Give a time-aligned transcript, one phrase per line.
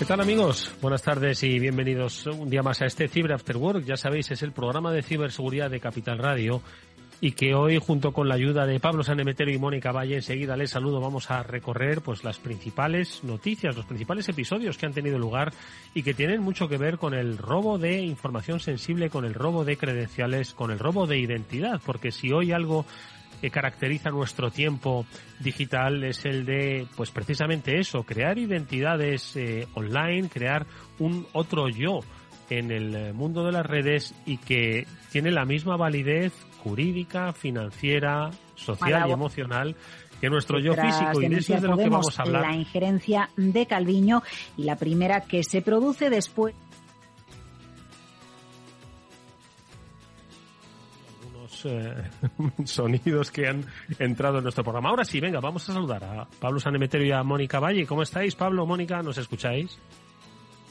[0.00, 0.72] ¿Qué tal amigos?
[0.80, 3.84] Buenas tardes y bienvenidos un día más a este Cyber After Work.
[3.84, 6.62] Ya sabéis, es el programa de ciberseguridad de Capital Radio
[7.20, 10.70] y que hoy junto con la ayuda de Pablo Sanemeterio y Mónica Valle enseguida les
[10.70, 15.52] saludo vamos a recorrer pues las principales noticias, los principales episodios que han tenido lugar
[15.92, 19.66] y que tienen mucho que ver con el robo de información sensible, con el robo
[19.66, 22.86] de credenciales, con el robo de identidad, porque si hoy algo
[23.40, 25.06] que caracteriza nuestro tiempo
[25.38, 30.66] digital es el de, pues precisamente eso, crear identidades eh, online, crear
[30.98, 32.00] un otro yo
[32.50, 39.08] en el mundo de las redes y que tiene la misma validez jurídica, financiera, social
[39.08, 39.76] y emocional
[40.20, 42.42] que nuestro yo físico y de eso es de lo que vamos a hablar.
[42.42, 44.22] La injerencia de Calviño
[44.56, 46.54] y la primera que se produce después
[51.64, 51.94] Eh,
[52.64, 53.64] sonidos que han
[53.98, 54.90] entrado en nuestro programa.
[54.90, 57.86] Ahora sí, venga, vamos a saludar a Pablo Sanemeterio y a Mónica Valle.
[57.86, 59.02] ¿Cómo estáis, Pablo, Mónica?
[59.02, 59.78] ¿Nos escucháis?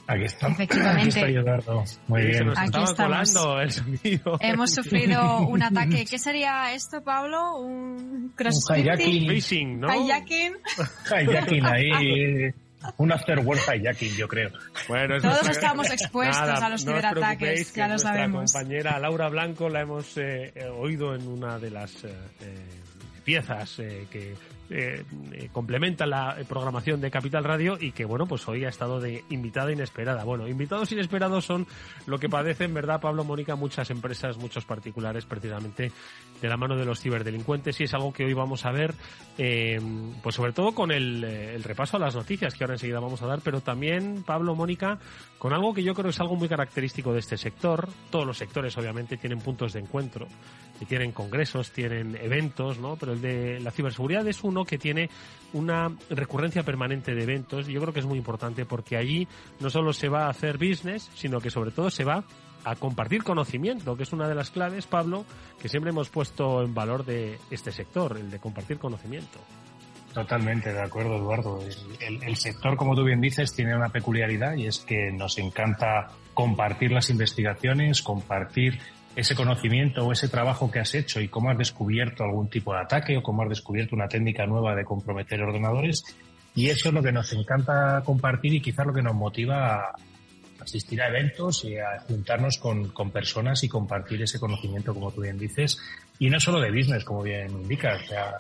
[0.07, 0.59] Aquí estamos.
[0.59, 1.23] Efectivamente.
[1.23, 1.83] Aquí Eduardo.
[2.07, 2.38] Muy bien.
[2.39, 3.33] Se nos Aquí estaba estamos.
[3.33, 4.38] colando el sonido.
[4.39, 6.05] Hemos sufrido un ataque.
[6.09, 7.59] ¿Qué sería esto, Pablo?
[7.59, 9.94] Un cross Un ¿no?
[9.94, 10.53] Hijacking.
[11.11, 12.53] Hijacking ahí.
[12.97, 14.50] Un after hijacking, yo creo.
[14.88, 18.53] Bueno, es Todos nuestra- estamos expuestos Nada, a los no ciberataques, ya lo nuestra sabemos.
[18.53, 22.56] compañera Laura Blanco la hemos eh, eh, oído en una de las eh, eh,
[23.25, 24.34] piezas eh, que
[24.69, 29.00] eh, eh, complementa la programación de Capital Radio y que, bueno, pues hoy ha estado
[29.00, 30.24] de invitada inesperada.
[30.24, 31.66] Bueno, invitados inesperados son
[32.06, 33.56] lo que padecen, ¿verdad, Pablo Mónica?
[33.56, 35.91] Muchas empresas, muchos particulares, precisamente
[36.41, 38.94] de la mano de los ciberdelincuentes y es algo que hoy vamos a ver,
[39.38, 39.79] eh,
[40.22, 43.28] pues sobre todo con el, el repaso a las noticias que ahora enseguida vamos a
[43.28, 45.00] dar, pero también, Pablo, Mónica,
[45.38, 47.90] con algo que yo creo es algo muy característico de este sector.
[48.09, 50.28] Todos los sectores, obviamente, tienen puntos de encuentro
[50.79, 52.95] y tienen congresos, tienen eventos, ¿no?
[52.95, 55.09] Pero el de la ciberseguridad es uno que tiene
[55.53, 59.28] una recurrencia permanente de eventos y yo creo que es muy importante porque allí
[59.59, 62.23] no solo se va a hacer business, sino que sobre todo se va
[62.63, 65.25] a compartir conocimiento, que es una de las claves, Pablo,
[65.62, 69.40] que siempre hemos puesto en valor de este sector, el de compartir conocimiento.
[70.13, 71.59] Totalmente de acuerdo, Eduardo.
[72.00, 76.91] El, sector, como tú bien dices, tiene una peculiaridad y es que nos encanta compartir
[76.91, 78.79] las investigaciones, compartir
[79.16, 82.81] ese conocimiento o ese trabajo que has hecho y cómo has descubierto algún tipo de
[82.81, 86.03] ataque o cómo has descubierto una técnica nueva de comprometer ordenadores.
[86.56, 89.96] Y eso es lo que nos encanta compartir y quizás lo que nos motiva a
[90.62, 95.22] asistir a eventos y a juntarnos con, con personas y compartir ese conocimiento, como tú
[95.22, 95.80] bien dices.
[96.18, 98.02] Y no solo de business, como bien indicas.
[98.03, 98.38] O sea,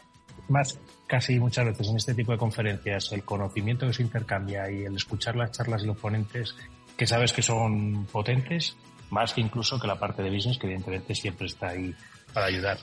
[0.49, 4.83] más casi muchas veces en este tipo de conferencias el conocimiento que se intercambia y
[4.83, 6.55] el escuchar las charlas y los ponentes
[6.95, 8.75] que sabes que son potentes,
[9.09, 11.93] más que incluso que la parte de business que evidentemente siempre está ahí
[12.33, 12.77] para ayudar.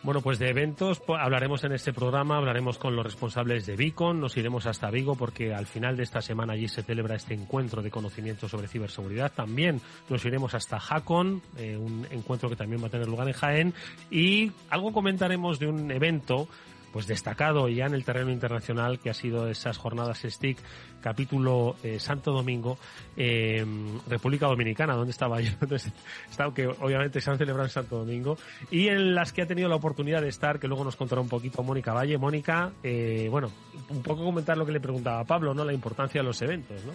[0.00, 4.20] Bueno, pues de eventos pues, hablaremos en este programa, hablaremos con los responsables de Beacon,
[4.20, 7.82] nos iremos hasta Vigo porque al final de esta semana allí se celebra este encuentro
[7.82, 9.32] de conocimiento sobre ciberseguridad.
[9.32, 13.34] También nos iremos hasta Hackon, eh, un encuentro que también va a tener lugar en
[13.34, 13.74] Jaén
[14.08, 16.48] y algo comentaremos de un evento
[16.92, 20.58] pues destacado ya en el terreno internacional que ha sido esas jornadas STIC
[21.00, 22.78] capítulo eh, Santo Domingo
[23.16, 23.64] eh,
[24.08, 25.52] República Dominicana donde estaba yo.
[26.54, 28.38] Que obviamente se han celebrado en Santo Domingo.
[28.70, 31.28] Y en las que ha tenido la oportunidad de estar que luego nos contará un
[31.28, 32.16] poquito Mónica Valle.
[32.16, 33.50] Mónica eh, bueno
[33.90, 36.84] un poco comentar lo que le preguntaba a Pablo no la importancia de los eventos
[36.84, 36.92] no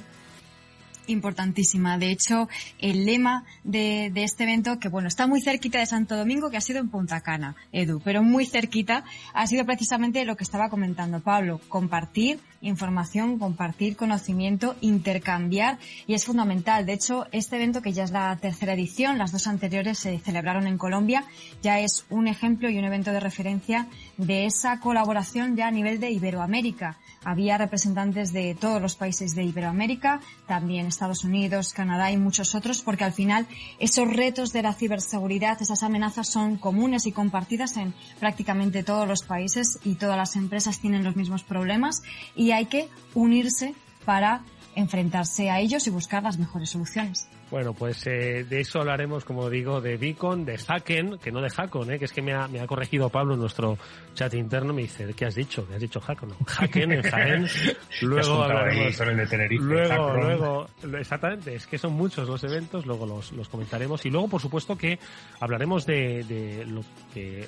[1.08, 1.98] Importantísima.
[1.98, 2.48] De hecho,
[2.80, 6.58] el lema de, de este evento, que bueno, está muy cerquita de Santo Domingo, que
[6.58, 9.04] ha sido en Punta Cana, Edu, pero muy cerquita,
[9.34, 15.78] ha sido precisamente lo que estaba comentando Pablo, compartir información, compartir conocimiento, intercambiar,
[16.08, 16.86] y es fundamental.
[16.86, 20.68] De hecho, este evento, que ya es la tercera edición, las dos anteriores se celebraron
[20.68, 21.26] en Colombia,
[21.62, 26.00] ya es un ejemplo y un evento de referencia de esa colaboración ya a nivel
[26.00, 26.98] de Iberoamérica.
[27.26, 32.82] Había representantes de todos los países de Iberoamérica, también Estados Unidos, Canadá y muchos otros,
[32.82, 33.48] porque al final
[33.80, 39.24] esos retos de la ciberseguridad, esas amenazas son comunes y compartidas en prácticamente todos los
[39.24, 42.02] países y todas las empresas tienen los mismos problemas
[42.36, 43.76] y hay que unirse
[44.06, 44.42] para
[44.76, 47.28] enfrentarse a ellos y buscar las mejores soluciones.
[47.54, 51.52] Bueno, pues eh, de eso hablaremos, como digo, de Beacon, de Hacken, que no de
[51.52, 53.78] Hackon, eh, que es que me ha, me ha, corregido Pablo en nuestro
[54.16, 55.68] chat interno, me dice, ¿qué has dicho?
[55.68, 56.30] ¿Qué has dicho Hackon?
[56.30, 57.48] No, Hacken en Jaén.
[58.02, 58.98] luego hablaremos...
[58.98, 60.68] de Tenerife, luego, luego,
[60.98, 64.04] exactamente, es que son muchos los eventos, luego los, los comentaremos.
[64.08, 64.98] Y luego, por supuesto, que
[65.40, 66.82] hablaremos de, de lo
[67.14, 67.48] que,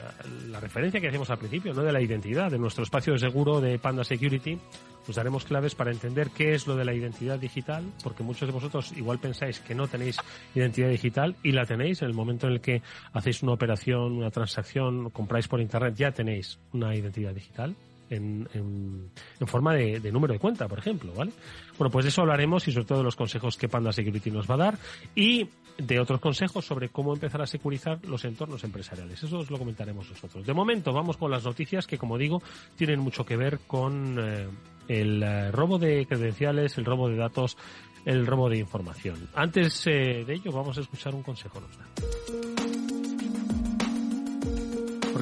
[0.51, 1.81] la referencia que hacemos al principio, ¿no?
[1.81, 4.59] De la identidad, de nuestro espacio de seguro de Panda Security.
[5.05, 8.53] Pues daremos claves para entender qué es lo de la identidad digital, porque muchos de
[8.53, 10.17] vosotros igual pensáis que no tenéis
[10.55, 12.81] identidad digital y la tenéis en el momento en el que
[13.13, 17.75] hacéis una operación, una transacción, compráis por internet, ya tenéis una identidad digital.
[18.07, 19.09] En, en,
[19.47, 21.31] forma de, de, número de cuenta, por ejemplo, ¿vale?
[21.79, 24.47] Bueno, pues de eso hablaremos y sobre todo de los consejos que Panda Security nos
[24.47, 24.77] va a dar
[25.15, 29.21] y de otros consejos sobre cómo empezar a securizar los entornos empresariales.
[29.21, 30.45] Eso os lo comentaremos nosotros.
[30.45, 32.41] De momento vamos con las noticias que, como digo,
[32.75, 34.47] tienen mucho que ver con eh,
[34.87, 37.57] el eh, robo de credenciales, el robo de datos,
[38.05, 39.29] el robo de información.
[39.33, 41.59] Antes eh, de ello vamos a escuchar un consejo.
[41.59, 42.64] ¿no?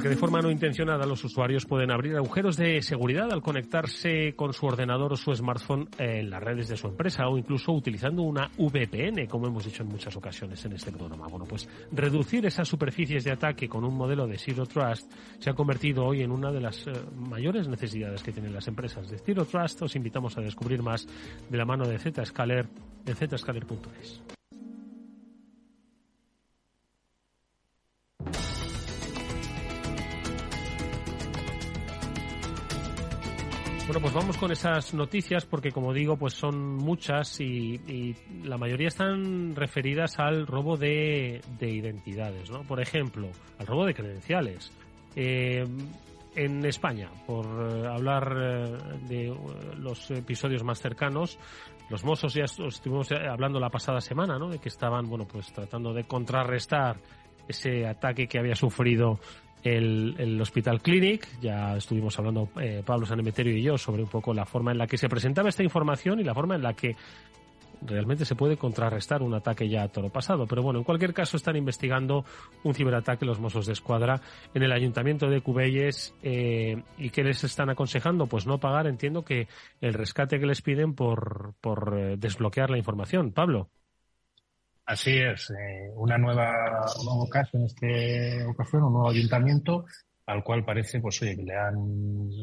[0.04, 4.52] Porque de forma no intencionada los usuarios pueden abrir agujeros de seguridad al conectarse con
[4.52, 8.52] su ordenador o su smartphone en las redes de su empresa o incluso utilizando una
[8.58, 11.30] VPN, como hemos dicho en muchas ocasiones en este programa.
[11.30, 15.10] Bueno, pues reducir esas superficies de ataque con un modelo de Zero Trust
[15.40, 19.10] se ha convertido hoy en una de las eh, mayores necesidades que tienen las empresas.
[19.10, 21.08] De Zero Trust os invitamos a descubrir más
[21.50, 22.68] de la mano de Zscaler
[23.06, 24.22] en zscaler.es.
[33.86, 38.88] Bueno, pues vamos con esas noticias porque, como digo, pues son muchas y, la mayoría
[38.88, 42.64] están referidas al robo de, de, identidades, ¿no?
[42.64, 44.72] Por ejemplo, al robo de credenciales.
[45.18, 45.66] Eh,
[46.36, 47.46] en España, por
[47.88, 49.36] hablar de
[49.78, 51.38] los episodios más cercanos,
[51.90, 54.50] los mozos ya estuvimos hablando la pasada semana, ¿no?
[54.50, 56.98] De que estaban, bueno, pues tratando de contrarrestar
[57.48, 59.20] ese ataque que había sufrido
[59.64, 61.28] el, el, Hospital Clinic.
[61.42, 64.88] Ya estuvimos hablando eh, Pablo Sanemeterio y yo sobre un poco la forma en la
[64.88, 66.96] que se presentaba esta información y la forma en la que
[67.86, 70.46] realmente se puede contrarrestar un ataque ya a toro pasado.
[70.48, 72.26] Pero bueno, en cualquier caso están investigando
[72.64, 74.22] un ciberataque los Mossos de Escuadra
[74.54, 79.24] en el Ayuntamiento de Cubelles eh, y qué les están aconsejando, pues no pagar, entiendo
[79.24, 79.48] que
[79.82, 83.32] el rescate que les piden por, por eh, desbloquear la información.
[83.32, 83.70] Pablo.
[84.86, 89.86] Así es, eh, una nueva, un nuevo caso en esta ocasión, un nuevo ayuntamiento
[90.26, 91.78] al cual parece, pues oye, que le han,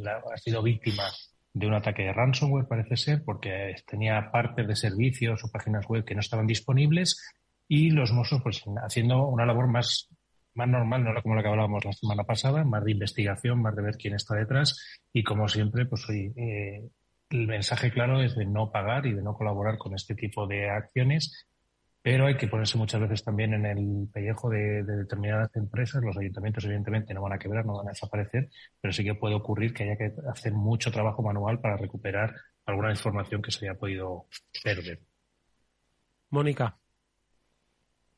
[0.07, 1.05] ha sido víctima
[1.53, 6.05] de un ataque de ransomware, parece ser, porque tenía partes de servicios o páginas web
[6.05, 7.21] que no estaban disponibles
[7.69, 10.09] y los mozos, pues haciendo una labor más,
[10.55, 13.83] más normal, no como la que hablábamos la semana pasada, más de investigación, más de
[13.83, 16.89] ver quién está detrás y como siempre, pues eh,
[17.31, 20.71] el mensaje claro es de no pagar y de no colaborar con este tipo de
[20.71, 21.47] acciones
[22.03, 26.03] pero hay que ponerse muchas veces también en el pellejo de, de, determinadas empresas.
[26.03, 28.49] Los ayuntamientos, evidentemente, no van a quebrar, no van a desaparecer,
[28.81, 32.91] pero sí que puede ocurrir que haya que hacer mucho trabajo manual para recuperar alguna
[32.91, 34.27] información que se haya podido
[34.65, 35.01] perder.
[36.31, 36.80] Mónica.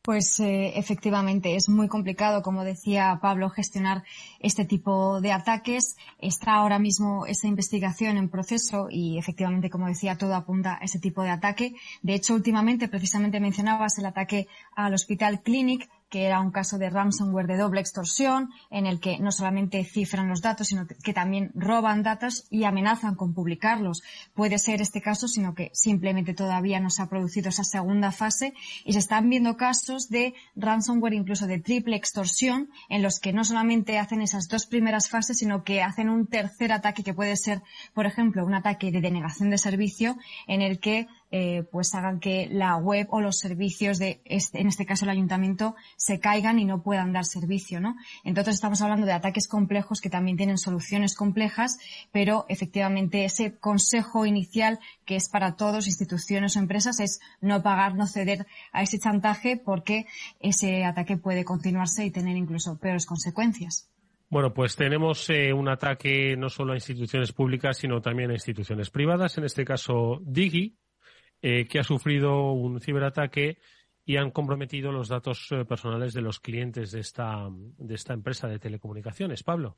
[0.04, 4.02] Pues eh, efectivamente es muy complicado, como decía Pablo, gestionar
[4.40, 5.96] este tipo de ataques.
[6.18, 10.98] Está ahora mismo esa investigación en proceso y efectivamente, como decía, todo apunta a ese
[10.98, 11.76] tipo de ataque.
[12.02, 16.90] De hecho, últimamente, precisamente mencionabas el ataque al Hospital Clinic, que era un caso de
[16.90, 21.50] ransomware de doble extorsión, en el que no solamente cifran los datos, sino que también
[21.54, 24.02] roban datos y amenazan con publicarlos.
[24.34, 28.52] Puede ser este caso, sino que simplemente todavía no se ha producido esa segunda fase
[28.84, 33.42] y se están viendo casos de ransomware incluso de triple extorsión, en los que no
[33.42, 37.62] solamente hacen esas dos primeras fases, sino que hacen un tercer ataque que puede ser,
[37.94, 42.46] por ejemplo, un ataque de denegación de servicio, en el que eh, pues hagan que
[42.50, 46.66] la web o los servicios de, este, en este caso el ayuntamiento, se caigan y
[46.66, 47.96] no puedan dar servicio, ¿no?
[48.22, 51.78] Entonces estamos hablando de ataques complejos que también tienen soluciones complejas,
[52.12, 57.94] pero efectivamente ese consejo inicial que es para todos, instituciones o empresas, es no pagar,
[57.94, 60.04] no ceder a ese chantaje porque
[60.38, 63.88] ese ataque puede continuarse y tener incluso peores consecuencias.
[64.28, 68.88] Bueno, pues tenemos eh, un ataque no solo a instituciones públicas, sino también a instituciones
[68.88, 69.36] privadas.
[69.36, 70.74] En este caso, Digi,
[71.42, 73.58] eh, que ha sufrido un ciberataque
[74.04, 78.48] y han comprometido los datos eh, personales de los clientes de esta, de esta empresa
[78.48, 79.42] de telecomunicaciones.
[79.42, 79.76] Pablo.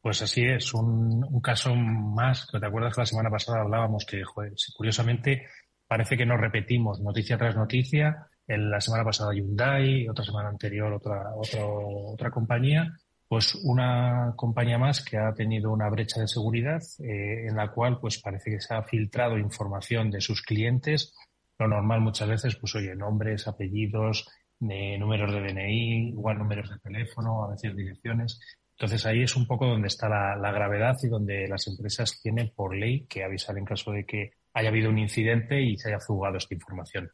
[0.00, 4.24] Pues así es, un, un caso más, te acuerdas que la semana pasada hablábamos que,
[4.24, 5.46] joder, curiosamente,
[5.86, 8.26] parece que nos repetimos noticia tras noticia.
[8.46, 12.92] La semana pasada Hyundai, otra semana anterior otra, otra, otra compañía,
[13.30, 18.00] pues una compañía más que ha tenido una brecha de seguridad eh, en la cual
[18.00, 21.14] pues parece que se ha filtrado información de sus clientes.
[21.56, 27.44] Lo normal muchas veces, pues oye, nombres, apellidos, números de DNI, igual números de teléfono,
[27.44, 28.40] a veces direcciones.
[28.72, 32.50] Entonces ahí es un poco donde está la, la gravedad y donde las empresas tienen
[32.52, 36.00] por ley que avisar en caso de que haya habido un incidente y se haya
[36.00, 37.08] fugado esta información.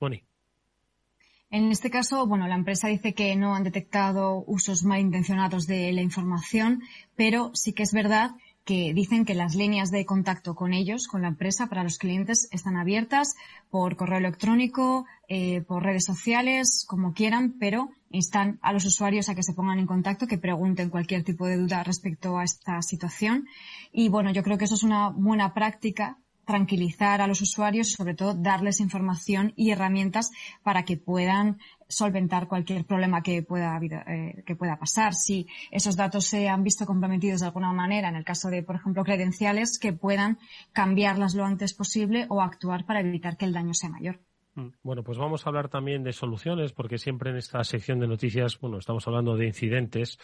[0.00, 0.24] Boni.
[1.50, 6.02] En este caso, bueno, la empresa dice que no han detectado usos malintencionados de la
[6.02, 6.82] información,
[7.14, 8.32] pero sí que es verdad
[8.64, 12.48] que dicen que las líneas de contacto con ellos, con la empresa, para los clientes
[12.50, 13.36] están abiertas
[13.70, 19.36] por correo electrónico, eh, por redes sociales, como quieran, pero instan a los usuarios a
[19.36, 23.46] que se pongan en contacto, que pregunten cualquier tipo de duda respecto a esta situación.
[23.92, 28.14] Y bueno, yo creo que eso es una buena práctica tranquilizar a los usuarios, sobre
[28.14, 30.30] todo darles información y herramientas
[30.62, 35.14] para que puedan solventar cualquier problema que pueda, eh, que pueda pasar.
[35.14, 38.76] Si esos datos se han visto comprometidos de alguna manera, en el caso de, por
[38.76, 40.38] ejemplo, credenciales, que puedan
[40.72, 44.20] cambiarlas lo antes posible o actuar para evitar que el daño sea mayor.
[44.54, 48.06] Mm, bueno, pues vamos a hablar también de soluciones, porque siempre en esta sección de
[48.06, 50.18] noticias, bueno, estamos hablando de incidentes,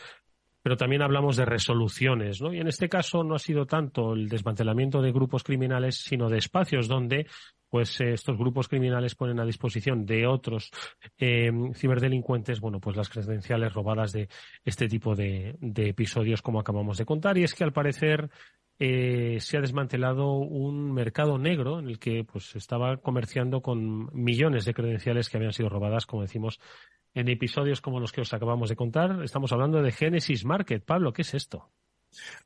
[0.63, 2.53] pero también hablamos de resoluciones, ¿no?
[2.55, 6.39] Y en este caso no ha sido tanto el desmantelamiento de grupos criminales, sino de
[6.39, 7.27] espacios donde
[7.73, 10.71] pues eh, estos grupos criminales ponen a disposición de otros
[11.19, 14.29] eh, ciberdelincuentes, bueno, pues las credenciales robadas de
[14.63, 17.39] este tipo de, episodios como acabamos de contar.
[17.39, 18.29] Y es que al parecer
[18.79, 24.67] eh, se ha desmantelado un mercado negro en el que pues estaba comerciando con millones
[24.67, 26.61] de credenciales que habían sido robadas, como decimos,
[27.15, 29.23] en episodios como los que os acabamos de contar.
[29.23, 30.85] Estamos hablando de Genesis Market.
[30.85, 31.71] Pablo, ¿qué es esto?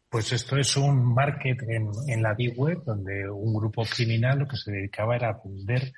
[0.08, 4.56] Pues esto es un market en, la Deep Web donde un grupo criminal lo que
[4.56, 5.92] se dedicaba era a vender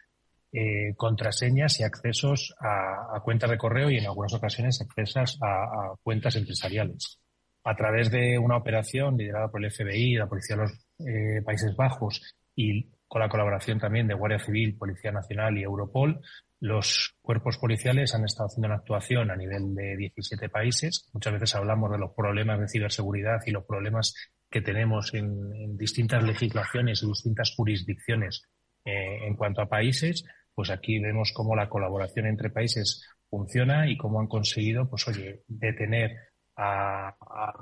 [0.50, 6.36] eh, contraseñas y accesos a, cuentas de correo y en algunas ocasiones accesos a, cuentas
[6.36, 7.18] empresariales.
[7.64, 11.76] A través de una operación liderada por el FBI, la Policía de los eh, Países
[11.76, 16.20] Bajos y con la colaboración también de Guardia Civil, Policía Nacional y Europol,
[16.60, 21.08] los cuerpos policiales han estado haciendo una actuación a nivel de 17 países.
[21.12, 24.14] Muchas veces hablamos de los problemas de ciberseguridad y los problemas
[24.50, 28.42] que tenemos en, distintas legislaciones y distintas jurisdicciones
[28.84, 30.24] eh, en cuanto a países.
[30.54, 35.44] Pues aquí vemos cómo la colaboración entre países funciona y cómo han conseguido, pues oye,
[35.46, 36.16] detener
[36.56, 37.54] a, a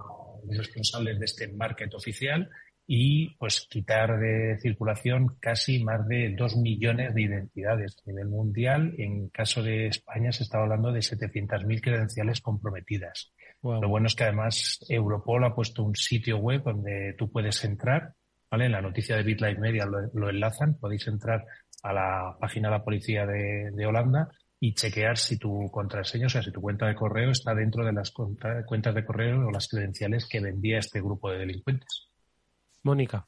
[0.47, 2.49] los responsables de este market oficial
[2.87, 8.95] y pues quitar de circulación casi más de dos millones de identidades a nivel mundial.
[8.99, 13.33] En caso de España se está hablando de 700.000 credenciales comprometidas.
[13.63, 18.13] Lo bueno es que además Europol ha puesto un sitio web donde tú puedes entrar,
[18.49, 18.67] ¿vale?
[18.67, 21.45] En la noticia de BitLife Media lo, enlazan, podéis entrar
[21.83, 24.29] a la página de la policía de, de Holanda
[24.61, 27.93] y chequear si tu contraseña, o sea, si tu cuenta de correo está dentro de
[27.93, 32.09] las cuentas de correo o las credenciales que vendía este grupo de delincuentes.
[32.87, 33.27] Mónica.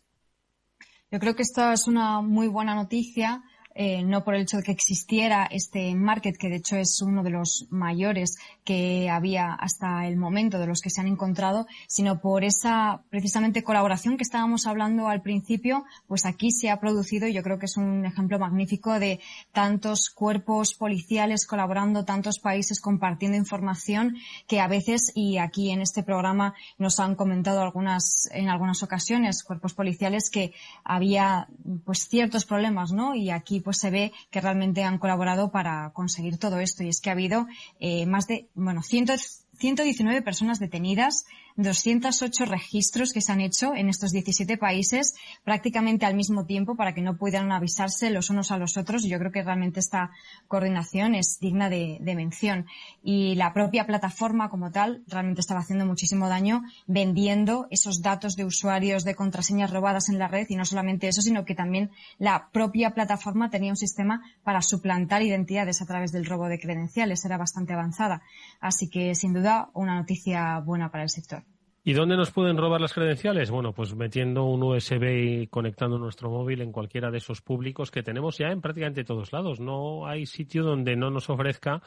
[1.10, 3.42] Yo creo que esta es una muy buena noticia
[3.80, 7.22] eh, no por el hecho de que existiera este market, que de hecho es uno
[7.22, 12.20] de los mayores que había hasta el momento de los que se han encontrado, sino
[12.20, 17.32] por esa precisamente colaboración que estábamos hablando al principio, pues aquí se ha producido y
[17.32, 19.20] yo creo que es un ejemplo magnífico de
[19.52, 24.16] tantos cuerpos policiales colaborando, tantos países compartiendo información
[24.48, 29.44] que a veces, y aquí en este programa nos han comentado algunas, en algunas ocasiones,
[29.44, 31.46] cuerpos policiales que había
[31.84, 33.14] pues ciertos problemas, ¿no?
[33.14, 36.84] Y aquí pues se ve que realmente han colaborado para conseguir todo esto.
[36.84, 37.46] Y es que ha habido
[37.80, 43.88] eh, más de, bueno, cientos 119 personas detenidas, 208 registros que se han hecho en
[43.88, 48.58] estos 17 países prácticamente al mismo tiempo para que no pudieran avisarse los unos a
[48.58, 49.02] los otros.
[49.02, 50.12] Yo creo que realmente esta
[50.46, 52.66] coordinación es digna de, mención.
[53.02, 58.44] Y la propia plataforma como tal realmente estaba haciendo muchísimo daño vendiendo esos datos de
[58.44, 62.50] usuarios de contraseñas robadas en la red y no solamente eso, sino que también la
[62.52, 67.24] propia plataforma tenía un sistema para suplantar identidades a través del robo de credenciales.
[67.24, 68.22] Era bastante avanzada.
[68.60, 71.42] Así que sin duda una noticia buena para el sector.
[71.84, 73.50] ¿Y dónde nos pueden robar las credenciales?
[73.50, 75.04] Bueno, pues metiendo un USB
[75.42, 79.32] y conectando nuestro móvil en cualquiera de esos públicos que tenemos ya en prácticamente todos
[79.32, 79.58] lados.
[79.58, 81.80] No hay sitio donde no nos ofrezca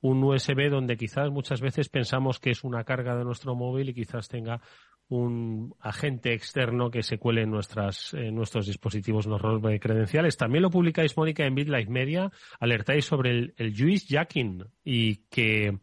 [0.00, 3.94] un USB donde quizás muchas veces pensamos que es una carga de nuestro móvil y
[3.94, 4.60] quizás tenga
[5.08, 10.36] un agente externo que se cuele en, nuestros dispositivos, nos robe credenciales.
[10.36, 12.30] También lo publicáis, Mónica, en BitLife Media.
[12.60, 15.78] Alertáis sobre el, el juice jacking y que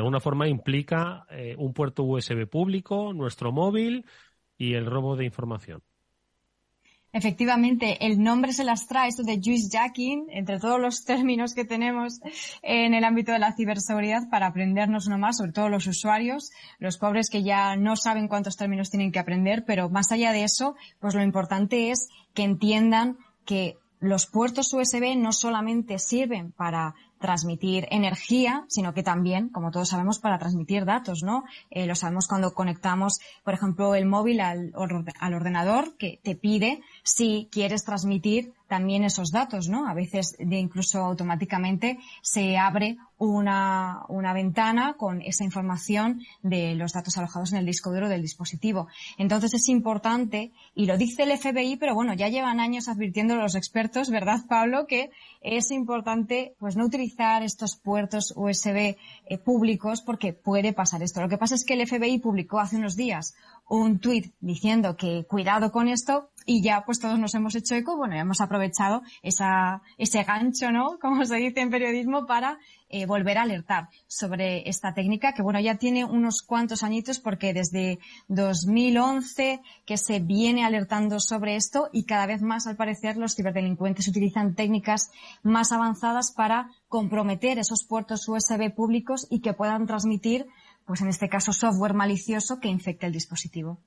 [0.00, 4.06] de alguna forma implica eh, un puerto USB público, nuestro móvil
[4.56, 5.82] y el robo de información.
[7.12, 11.66] Efectivamente, el nombre se las trae, esto de juice jacking, entre todos los términos que
[11.66, 12.20] tenemos
[12.62, 16.96] en el ámbito de la ciberseguridad para aprendernos uno más, sobre todo los usuarios, los
[16.96, 20.76] pobres que ya no saben cuántos términos tienen que aprender, pero más allá de eso,
[20.98, 27.86] pues lo importante es que entiendan que los puertos USB no solamente sirven para transmitir
[27.90, 31.44] energía, sino que también, como todos sabemos, para transmitir datos, ¿no?
[31.70, 34.72] Eh, lo sabemos cuando conectamos, por ejemplo, el móvil al,
[35.20, 36.80] al ordenador, que te pide
[37.14, 39.88] si quieres transmitir también esos datos, ¿no?
[39.88, 47.18] A veces incluso automáticamente se abre una, una, ventana con esa información de los datos
[47.18, 48.86] alojados en el disco duro del dispositivo.
[49.18, 53.56] Entonces es importante, y lo dice el FBI, pero bueno, ya llevan años advirtiendo los
[53.56, 54.86] expertos, ¿verdad, Pablo?
[54.86, 61.20] Que es importante, pues, no utilizar estos puertos USB eh, públicos porque puede pasar esto.
[61.20, 63.34] Lo que pasa es que el FBI publicó hace unos días
[63.68, 67.96] un tuit diciendo que cuidado con esto y ya pues todos nos hemos hecho eco,
[67.96, 70.98] bueno, hemos aprovechado esa, ese gancho, ¿no?
[71.00, 75.60] Como se dice en periodismo para eh, volver a alertar sobre esta técnica que bueno,
[75.60, 82.02] ya tiene unos cuantos añitos porque desde 2011 que se viene alertando sobre esto y
[82.02, 85.12] cada vez más al parecer los ciberdelincuentes utilizan técnicas
[85.44, 90.48] más avanzadas para comprometer esos puertos USB públicos y que puedan transmitir
[90.84, 93.78] pues en este caso software malicioso que infecta el dispositivo.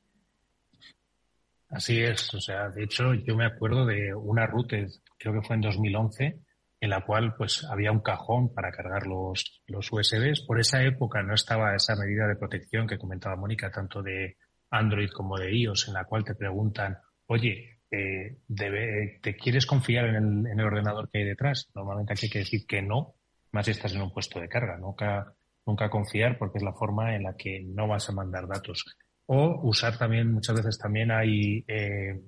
[1.74, 4.78] Así es, o sea, de hecho yo me acuerdo de una ruta,
[5.18, 6.40] creo que fue en 2011,
[6.80, 10.42] en la cual pues había un cajón para cargar los, los USBs.
[10.46, 14.38] Por esa época no estaba esa medida de protección que comentaba Mónica, tanto de
[14.70, 18.38] Android como de iOS, en la cual te preguntan, oye, eh,
[19.22, 21.70] ¿te quieres confiar en el, en el, ordenador que hay detrás?
[21.74, 23.16] Normalmente aquí hay que decir que no,
[23.52, 24.78] más si estás en un puesto de carga.
[24.78, 25.34] Nunca
[25.66, 28.98] nunca confiar porque es la forma en la que no vas a mandar datos.
[29.26, 32.22] O usar también, muchas veces también hay eh,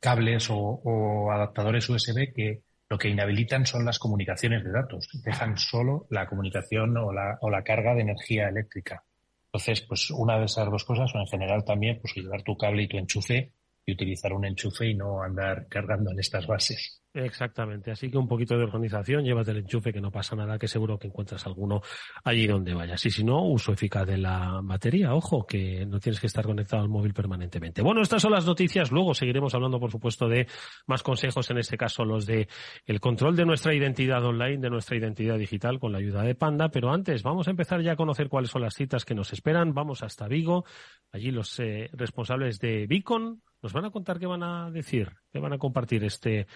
[0.00, 5.08] cables o, adaptadores USB que lo que inhabilitan son las comunicaciones de datos.
[5.24, 9.02] Dejan solo la comunicación o la, o la carga de energía eléctrica.
[9.46, 12.84] Entonces, pues una de esas dos cosas, o en general también, pues llevar tu cable
[12.84, 13.52] y tu enchufe
[13.84, 17.02] y utilizar un enchufe y no andar cargando en estas bases.
[17.14, 20.66] Exactamente, así que un poquito de organización, llévate el enchufe que no pasa nada, que
[20.66, 21.82] seguro que encuentras alguno
[22.24, 23.04] allí donde vayas.
[23.04, 26.82] Y si no, uso eficaz de la batería, ojo, que no tienes que estar conectado
[26.82, 27.82] al móvil permanentemente.
[27.82, 30.46] Bueno, estas son las noticias, luego seguiremos hablando, por supuesto, de
[30.86, 32.48] más consejos, en este caso los de
[32.86, 36.70] el control de nuestra identidad online, de nuestra identidad digital con la ayuda de Panda,
[36.70, 39.74] pero antes vamos a empezar ya a conocer cuáles son las citas que nos esperan.
[39.74, 40.64] Vamos hasta Vigo,
[41.10, 45.38] allí los eh, responsables de Beacon nos van a contar qué van a decir, qué
[45.38, 46.48] van a compartir este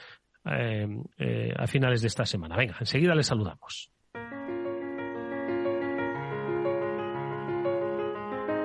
[0.51, 0.87] eh,
[1.19, 2.57] eh, a finales de esta semana.
[2.57, 3.91] Venga, enseguida les saludamos.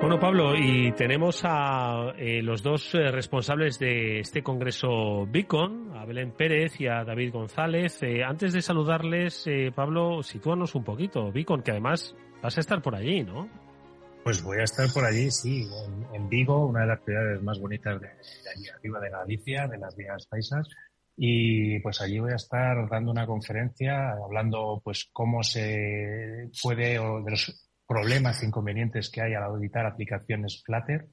[0.00, 6.32] Bueno, Pablo, y tenemos a eh, los dos responsables de este congreso Beacon, a Belén
[6.32, 8.00] Pérez y a David González.
[8.26, 11.30] antes de saludarles, Pablo, sitúanos un poquito.
[11.30, 13.48] Beacon, que además vas a estar por allí, ¿no?
[14.24, 15.68] Pues voy a estar por allí, sí,
[16.12, 19.96] en, Vigo, una de las ciudades más bonitas de, allí arriba de Galicia, de las
[19.96, 20.68] vías paisas.
[21.16, 27.22] Y pues allí voy a estar dando una conferencia hablando pues cómo se puede o
[27.22, 31.08] de los problemas e inconvenientes que hay al auditar aplicaciones Flutter,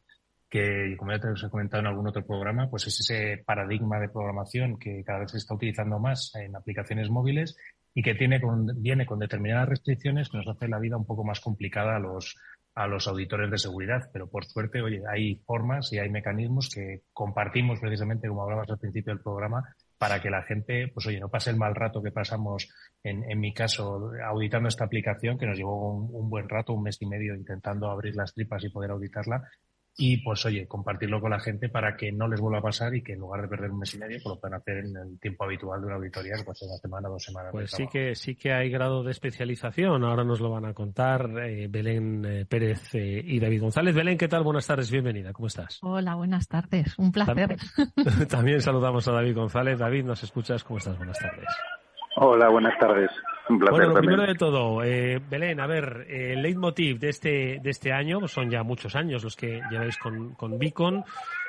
[0.49, 3.99] que como ya te os he comentado en algún otro programa, pues es ese paradigma
[3.99, 7.55] de programación que cada vez se está utilizando más en aplicaciones móviles
[7.93, 8.39] y que tiene
[8.77, 12.35] viene con determinadas restricciones que nos hace la vida un poco más complicada a los,
[12.75, 14.09] a los auditores de seguridad.
[14.13, 18.79] Pero por suerte, oye, hay formas y hay mecanismos que compartimos precisamente, como hablabas al
[18.79, 19.63] principio del programa,
[19.99, 22.69] para que la gente, pues oye, no pase el mal rato que pasamos,
[23.03, 26.97] en, en mi caso, auditando esta aplicación, que nos llevó un, buen rato, un mes
[27.01, 29.43] y medio, intentando abrir las tripas y poder auditarla.
[30.01, 33.03] Y pues oye, compartirlo con la gente para que no les vuelva a pasar y
[33.03, 35.19] que en lugar de perder un mes y medio, pues lo puedan hacer en el
[35.19, 37.51] tiempo habitual de una auditoría, que puede ser una semana, dos semanas.
[37.51, 40.05] Pues sí que, sí que hay grado de especialización.
[40.05, 43.93] Ahora nos lo van a contar eh, Belén eh, Pérez eh, y David González.
[43.93, 44.43] Belén, ¿qué tal?
[44.43, 45.33] Buenas tardes, bienvenida.
[45.33, 45.79] ¿Cómo estás?
[45.81, 46.97] Hola, buenas tardes.
[46.97, 47.57] Un placer.
[48.29, 49.79] También saludamos a David González.
[49.79, 50.63] David, ¿nos escuchas?
[50.63, 50.97] ¿Cómo estás?
[50.97, 51.49] Buenas tardes.
[52.15, 53.11] Hola, buenas tardes.
[53.49, 57.91] Bueno, lo primero de todo, eh, Belén, a ver, el leitmotiv de este, de este
[57.91, 61.03] año, son ya muchos años los que lleváis con, con Beacon.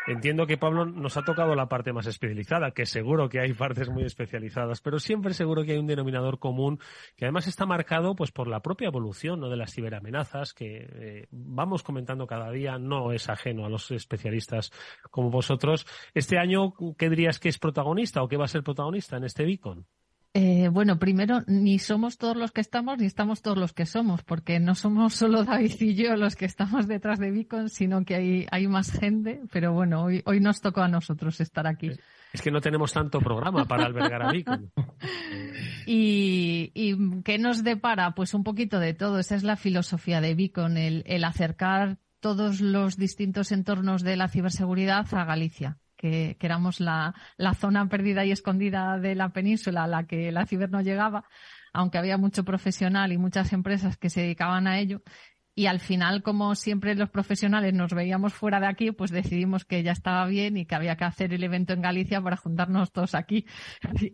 [0.07, 3.91] Entiendo que Pablo nos ha tocado la parte más especializada, que seguro que hay partes
[3.91, 6.81] muy especializadas, pero siempre seguro que hay un denominador común
[7.17, 9.51] que además está marcado pues por la propia evolución ¿no?
[9.51, 14.73] de las ciberamenazas que eh, vamos comentando cada día, no es ajeno a los especialistas
[15.11, 15.87] como vosotros.
[16.15, 19.45] Este año, ¿qué dirías que es protagonista o qué va a ser protagonista en este
[19.45, 19.87] Beacon?
[20.33, 24.23] Eh, bueno, primero, ni somos todos los que estamos, ni estamos todos los que somos,
[24.23, 28.15] porque no somos solo David y yo los que estamos detrás de Beacon, sino que
[28.15, 31.91] hay, hay más gente, pero bueno, hoy, hoy nos tocó a nosotros estar aquí.
[32.33, 34.71] Es que no tenemos tanto programa para albergar a Beacon.
[35.87, 38.15] y, y, qué nos depara?
[38.15, 39.19] Pues un poquito de todo.
[39.19, 44.29] Esa es la filosofía de Beacon, el, el acercar todos los distintos entornos de la
[44.29, 47.15] ciberseguridad a Galicia que, éramos la,
[47.59, 51.25] zona perdida y escondida de la península a la que la ciber no llegaba,
[51.73, 55.03] aunque había mucho profesional y muchas empresas que se dedicaban a ello.
[55.55, 59.83] Y al final, como siempre los profesionales nos veíamos fuera de aquí, pues decidimos que
[59.83, 63.15] ya estaba bien y que había que hacer el evento en Galicia para juntarnos todos
[63.15, 63.45] aquí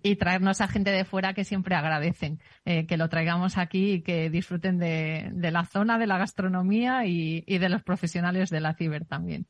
[0.03, 4.03] y traernos a gente de fuera que siempre agradecen eh, que lo traigamos aquí y
[4.03, 8.61] que disfruten de, de la zona, de la gastronomía y, y de los profesionales de
[8.61, 9.46] la ciber también.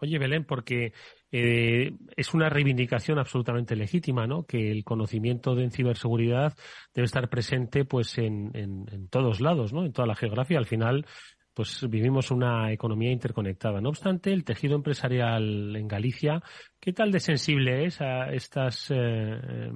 [0.00, 0.92] Oye, Belén, porque
[1.30, 4.44] eh, es una reivindicación absolutamente legítima, ¿no?
[4.44, 6.54] Que el conocimiento de ciberseguridad
[6.94, 9.84] debe estar presente, pues, en, en, todos lados, ¿no?
[9.84, 10.58] En toda la geografía.
[10.58, 11.06] Al final,
[11.54, 13.80] pues vivimos una economía interconectada.
[13.80, 16.42] No obstante, el tejido empresarial en Galicia,
[16.80, 19.70] ¿qué tal de sensible es a estas, eh,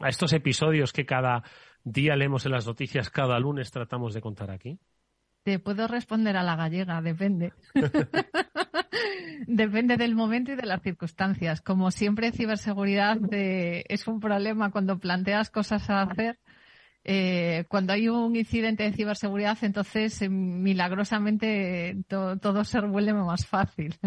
[0.00, 1.42] a estos episodios que cada
[1.84, 4.78] día leemos en las noticias, cada lunes tratamos de contar aquí?
[5.42, 7.52] Te puedo responder a la gallega, depende.
[9.46, 11.60] depende del momento y de las circunstancias.
[11.60, 16.38] Como siempre, ciberseguridad eh, es un problema cuando planteas cosas a hacer.
[17.02, 23.98] Eh, cuando hay un incidente de ciberseguridad, entonces eh, milagrosamente todo se vuelve más fácil.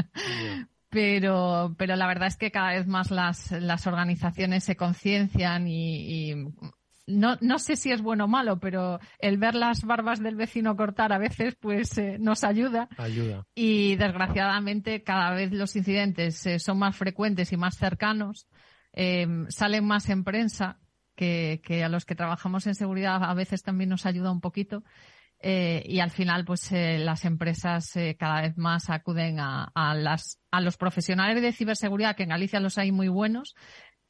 [0.90, 6.32] pero, pero la verdad es que cada vez más las, las organizaciones se conciencian y,
[6.32, 6.36] y
[7.06, 10.76] no, no sé si es bueno o malo, pero el ver las barbas del vecino
[10.76, 12.88] cortar a veces pues eh, nos ayuda.
[12.98, 13.46] Ayuda.
[13.54, 18.48] Y desgraciadamente cada vez los incidentes eh, son más frecuentes y más cercanos,
[18.94, 20.80] eh, salen más en prensa,
[21.16, 24.84] que, que, a los que trabajamos en seguridad a veces también nos ayuda un poquito.
[25.44, 30.78] y al final, pues las empresas cada vez más acuden a, a, las, a los
[30.78, 33.54] profesionales de ciberseguridad, que en Galicia los hay muy buenos,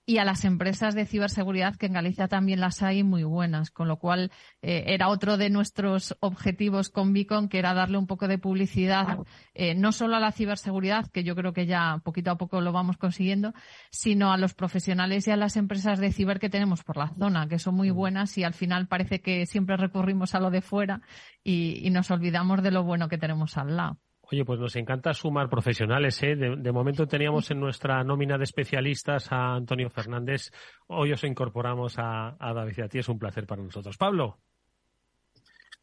[0.06, 3.88] y a las empresas de ciberseguridad, que en Galicia también las hay muy buenas, con
[3.88, 8.28] lo cual eh, era otro de nuestros objetivos con Beacon, que era darle un poco
[8.28, 9.20] de publicidad,
[9.54, 12.74] eh, no solo a la ciberseguridad, que yo creo que ya poquito a poco lo
[12.74, 13.54] vamos consiguiendo,
[13.92, 17.48] sino a los profesionales y a las empresas de ciber que tenemos por la zona,
[17.48, 21.02] que son muy buenas y al final parece que siempre recurrimos a lo de fuera
[21.44, 24.00] y nos olvidamos de lo bueno que tenemos al lado.
[24.34, 26.24] Oye, pues nos encanta sumar profesionales.
[26.24, 26.36] ¿eh?
[26.36, 30.50] De, momento teníamos en nuestra nómina de especialistas a Antonio Fernández.
[30.88, 32.98] Hoy os incorporamos a, David y a ti.
[32.98, 33.96] Es un placer para nosotros.
[33.96, 34.40] Pablo.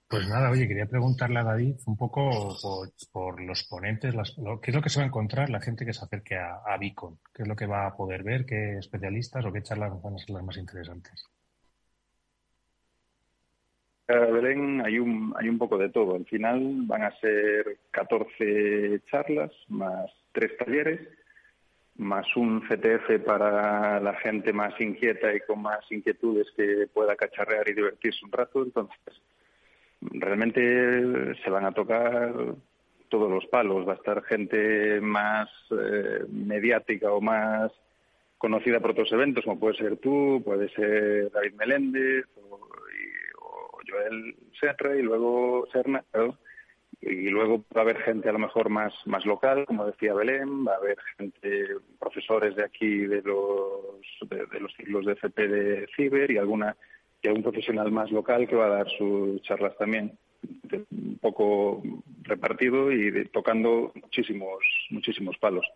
[0.09, 2.57] Pues nada, oye, quería preguntarle a David un poco
[3.13, 4.13] por, los ponentes,
[4.61, 6.77] qué es lo que se va a encontrar la gente que se acerque a, a
[6.77, 10.15] Beacon, qué es lo que va a poder ver, qué especialistas o qué charlas van
[10.15, 11.25] a ser las más interesantes.
[14.19, 16.17] Belén hay un, hay un poco de todo.
[16.17, 21.01] Al final van a ser 14 charlas, más tres talleres,
[21.97, 27.69] más un CTF para la gente más inquieta y con más inquietudes que pueda cacharrear
[27.69, 28.63] y divertirse un rato.
[28.63, 29.21] Entonces,
[30.01, 32.35] realmente se van a tocar
[33.09, 33.87] todos los palos.
[33.87, 37.71] Va a estar gente más eh, mediática o más
[38.39, 42.25] conocida por otros eventos, como puede ser tú, puede ser David Meléndez
[43.91, 46.05] Joel Serra y luego Serna,
[47.03, 50.67] y luego va a haber gente a lo mejor más, más local, como decía Belén,
[50.67, 51.67] va a haber gente,
[51.99, 56.77] profesores de aquí de los, de, los ciclos de FP de Ciber y alguna
[57.23, 60.17] y algún profesional más local que va a dar sus charlas también,
[60.91, 61.83] un poco
[62.23, 64.59] repartido y tocando muchísimos,
[64.91, 65.67] muchísimos palos.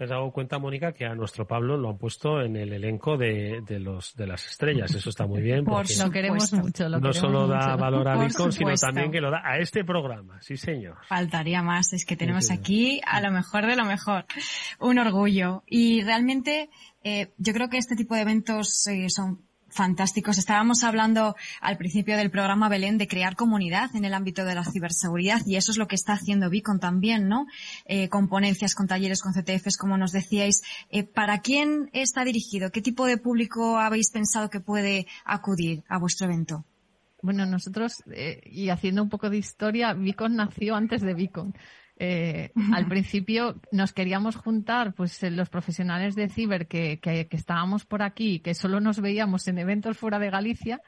[0.00, 3.18] ¿Te has dado cuenta, Mónica, que a nuestro Pablo lo han puesto en el elenco
[3.18, 4.94] de, de los de las estrellas?
[4.94, 5.62] Eso está muy bien.
[5.62, 6.88] Por lo queremos mucho.
[6.88, 10.40] no solo da valor a Bitcoin, sino también que lo da a este programa.
[10.40, 10.96] Sí, señor.
[11.06, 11.92] Faltaría más.
[11.92, 14.24] Es que tenemos aquí a lo mejor de lo mejor.
[14.78, 15.64] Un orgullo.
[15.66, 16.70] Y realmente
[17.04, 20.38] eh, yo creo que este tipo de eventos eh, son Fantásticos.
[20.38, 24.64] Estábamos hablando al principio del programa Belén de crear comunidad en el ámbito de la
[24.64, 27.46] ciberseguridad y eso es lo que está haciendo Beacon también, ¿no?
[27.84, 30.62] Eh, con ponencias, con talleres, con CTFs, como nos decíais.
[30.90, 32.70] Eh, ¿Para quién está dirigido?
[32.70, 36.64] ¿Qué tipo de público habéis pensado que puede acudir a vuestro evento?
[37.22, 41.54] Bueno, nosotros, eh, y haciendo un poco de historia, Beacon nació antes de Beacon.
[42.02, 47.84] Eh, al principio nos queríamos juntar, pues eh, los profesionales de ciber que, que, estábamos
[47.84, 50.80] por aquí, que solo nos veíamos en eventos fuera de Galicia,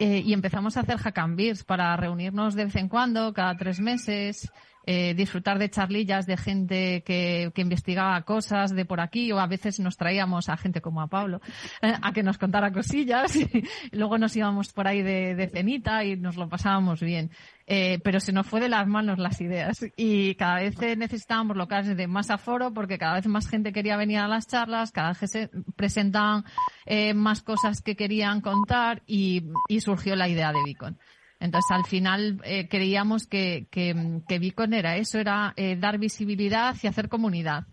[0.00, 1.16] eh, y empezamos a hacer hack
[1.64, 4.50] para reunirnos de vez en cuando, cada tres meses,
[4.86, 9.46] eh, disfrutar de charlillas de gente que, que, investigaba cosas de por aquí o a
[9.46, 11.40] veces nos traíamos a gente como a Pablo
[11.80, 16.04] eh, a que nos contara cosillas y luego nos íbamos por ahí de, de cenita
[16.04, 17.30] y nos lo pasábamos bien.
[17.66, 21.96] Eh, pero se nos fue de las manos las ideas y cada vez necesitábamos locales
[21.96, 25.30] de más aforo porque cada vez más gente quería venir a las charlas, cada vez
[25.30, 26.44] se presentaban
[26.86, 30.98] eh, más cosas que querían contar y, y surgió la idea de Beacon.
[31.42, 36.76] Entonces, al final eh, creíamos que, que, que, Beacon era eso, era eh, dar visibilidad
[36.80, 37.64] y hacer comunidad.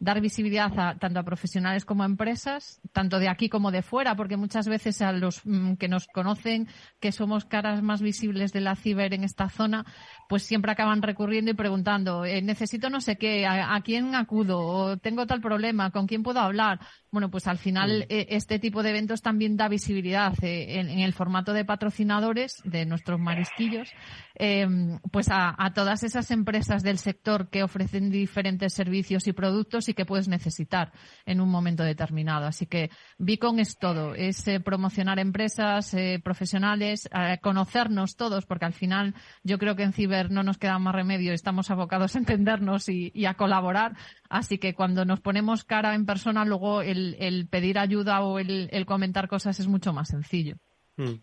[0.00, 4.16] Dar visibilidad a, tanto a profesionales como a empresas, tanto de aquí como de fuera,
[4.16, 6.68] porque muchas veces a los mm, que nos conocen,
[7.00, 9.84] que somos caras más visibles de la ciber en esta zona,
[10.30, 14.60] pues siempre acaban recurriendo y preguntando, eh, necesito no sé qué, ¿a, a, quién acudo?
[14.60, 15.90] ¿O tengo tal problema?
[15.90, 16.80] ¿Con quién puedo hablar?
[17.10, 20.98] Bueno, pues al final eh, este tipo de eventos también da visibilidad eh, en, en,
[20.98, 23.90] el formato de patrocinadores de nuestros marisquillos,
[24.34, 24.66] eh,
[25.10, 29.94] pues a, a, todas esas empresas del sector que ofrecen diferentes servicios y productos y
[29.94, 30.92] que puedes necesitar
[31.24, 32.46] en un momento determinado.
[32.46, 37.08] Así que Beacon es todo, es eh, promocionar empresas, profesionales,
[37.40, 41.32] conocernos todos, porque al final yo creo que en Ciber no nos queda más remedio,
[41.32, 43.96] estamos abocados a entendernos y, y a colaborar.
[44.28, 46.82] Así que cuando nos ponemos cara en persona, luego
[47.18, 50.56] el, pedir ayuda o el, comentar cosas es mucho más sencillo.
[50.96, 51.14] Mm.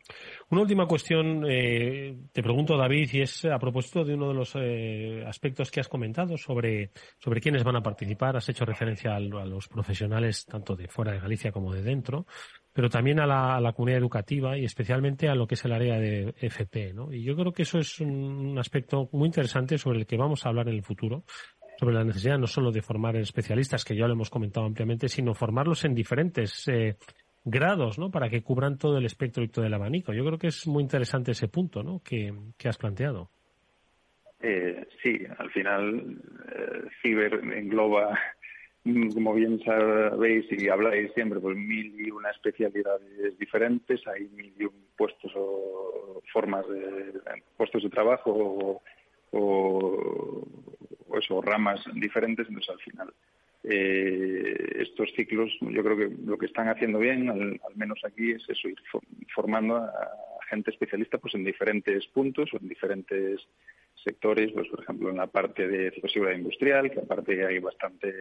[0.51, 4.53] Una última cuestión, eh, te pregunto, David, y es a propósito de uno de los
[4.55, 8.38] eh, aspectos que has comentado sobre, sobre quiénes van a participar.
[8.38, 12.25] Has hecho referencia a, a, los profesionales tanto de fuera de Galicia como de dentro,
[12.71, 15.73] pero también a la, a la, comunidad educativa y especialmente a lo que es el
[15.73, 16.93] área de FP.
[16.93, 17.11] ¿no?
[17.11, 20.49] Y yo creo que eso es un aspecto muy interesante sobre el que vamos a
[20.49, 21.25] hablar en el futuro
[21.77, 25.33] sobre la necesidad no solo de formar especialistas, que ya lo hemos comentado ampliamente, sino
[25.33, 26.95] formarlos en diferentes eh,
[27.43, 28.09] grados, ¿no?
[28.09, 30.13] Para que cubran todo el espectro y todo el abanico.
[30.13, 32.01] Yo creo que es muy interesante ese punto, ¿no?
[32.03, 33.29] Que, que has planteado.
[34.41, 36.21] Eh, sí, al final,
[36.55, 38.17] eh, Ciber engloba,
[39.13, 44.65] como bien sabéis y habláis siempre, pues mil y una especialidades diferentes, hay mil y
[44.65, 47.21] un puestos o formas de
[47.57, 48.81] puestos de trabajo o,
[49.31, 50.47] o,
[51.08, 53.13] o eso, ramas diferentes, entonces al final
[53.68, 58.32] eh, estos ciclos yo creo que lo que están haciendo bien, al, al menos aquí,
[58.32, 58.78] es eso, ir
[59.34, 59.91] formando a,
[60.48, 63.41] gente especialista pues en diferentes puntos o en diferentes
[64.04, 68.13] sectores, pues por ejemplo en la parte de ciberseguridad industrial, que aparte hay bastante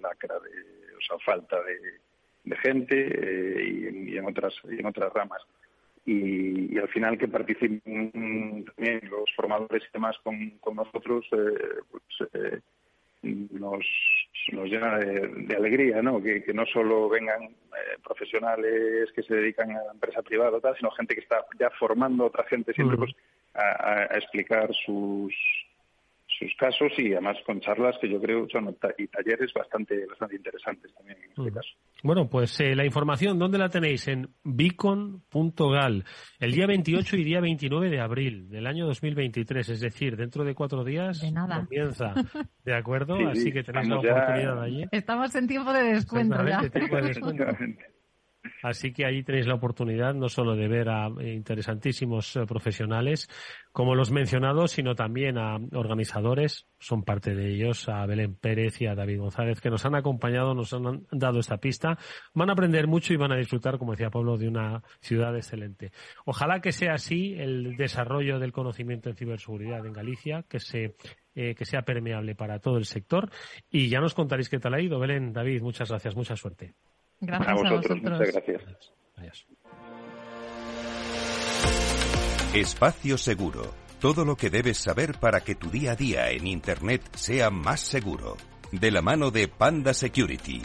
[0.00, 5.12] lacra de, o sea, falta de, gente eh, y, y, en otras y en otras
[5.12, 5.42] ramas.
[6.10, 11.82] Y, y, al final que participen también los formadores y demás con, con nosotros, eh,
[11.90, 12.60] pues, eh,
[13.22, 13.84] nos,
[14.52, 16.22] nos llena de, de alegría, ¿no?
[16.22, 20.60] Que, que, no solo vengan eh, profesionales que se dedican a la empresa privada o
[20.62, 23.04] tal, sino gente que está ya formando a otra gente siempre uh -huh.
[23.04, 23.16] pues
[23.52, 25.34] a, a, explicar sus
[26.38, 30.94] sus casos y además con charlas que yo creo son y talleres bastante bastante interesantes
[30.94, 31.54] también en este uh -huh.
[31.54, 31.68] caso.
[32.02, 34.06] Bueno, pues eh, la información, ¿dónde la tenéis?
[34.08, 36.04] En beacon.gal,
[36.38, 40.54] el día 28 y día 29 de abril del año 2023, es decir, dentro de
[40.54, 41.64] cuatro días de nada.
[41.64, 42.14] comienza,
[42.64, 43.16] ¿de acuerdo?
[43.16, 44.62] Sí, Así que tenéis la oportunidad ya...
[44.62, 44.84] allí.
[44.92, 46.68] Estamos en tiempo de descuento ya.
[46.70, 47.44] Tiempo de descuento.
[48.62, 53.28] Así que allí tenéis la oportunidad no solo de ver a interesantísimos eh, profesionales
[53.72, 58.86] como los mencionados, sino también a organizadores, son parte de ellos, a Belén Pérez y
[58.86, 61.96] a David González, que nos han acompañado, nos han dado esta pista.
[62.34, 65.92] Van a aprender mucho y van a disfrutar, como decía Pablo, de una ciudad excelente.
[66.24, 70.96] Ojalá que sea así el desarrollo del conocimiento en ciberseguridad en Galicia, que se
[71.40, 73.30] eh, que sea permeable para todo el sector.
[73.70, 74.98] Y ya nos contaréis qué tal ha ido.
[74.98, 76.74] Belén, David, muchas gracias, mucha suerte.
[77.20, 77.72] Gracias a vosotros.
[77.72, 78.18] A vosotros.
[78.18, 78.62] Muchas gracias.
[79.16, 79.46] Adiós.
[82.54, 83.74] Espacio Seguro.
[84.00, 87.80] Todo lo que debes saber para que tu día a día en Internet sea más
[87.80, 88.36] seguro.
[88.70, 90.62] De la mano de Panda Security.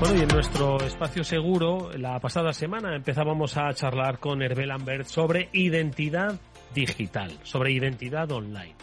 [0.00, 5.06] Bueno, y en nuestro espacio seguro, la pasada semana empezábamos a charlar con Hervé Lambert
[5.06, 6.38] sobre identidad
[6.74, 8.74] digital, sobre identidad online.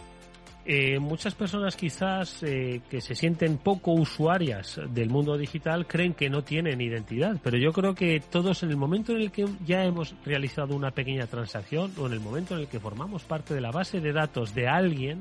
[0.73, 6.29] Eh, muchas personas quizás eh, que se sienten poco usuarias del mundo digital creen que
[6.29, 9.83] no tienen identidad, pero yo creo que todos en el momento en el que ya
[9.83, 13.59] hemos realizado una pequeña transacción o en el momento en el que formamos parte de
[13.59, 15.19] la base de datos de alguien,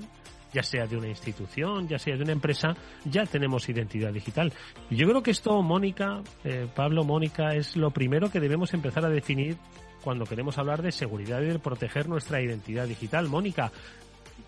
[0.52, 4.52] ya sea de una institución, ya sea de una empresa, ya tenemos identidad digital.
[4.88, 9.08] Yo creo que esto, Mónica, eh, Pablo, Mónica, es lo primero que debemos empezar a
[9.08, 9.56] definir
[10.04, 13.28] cuando queremos hablar de seguridad y de proteger nuestra identidad digital.
[13.28, 13.72] Mónica,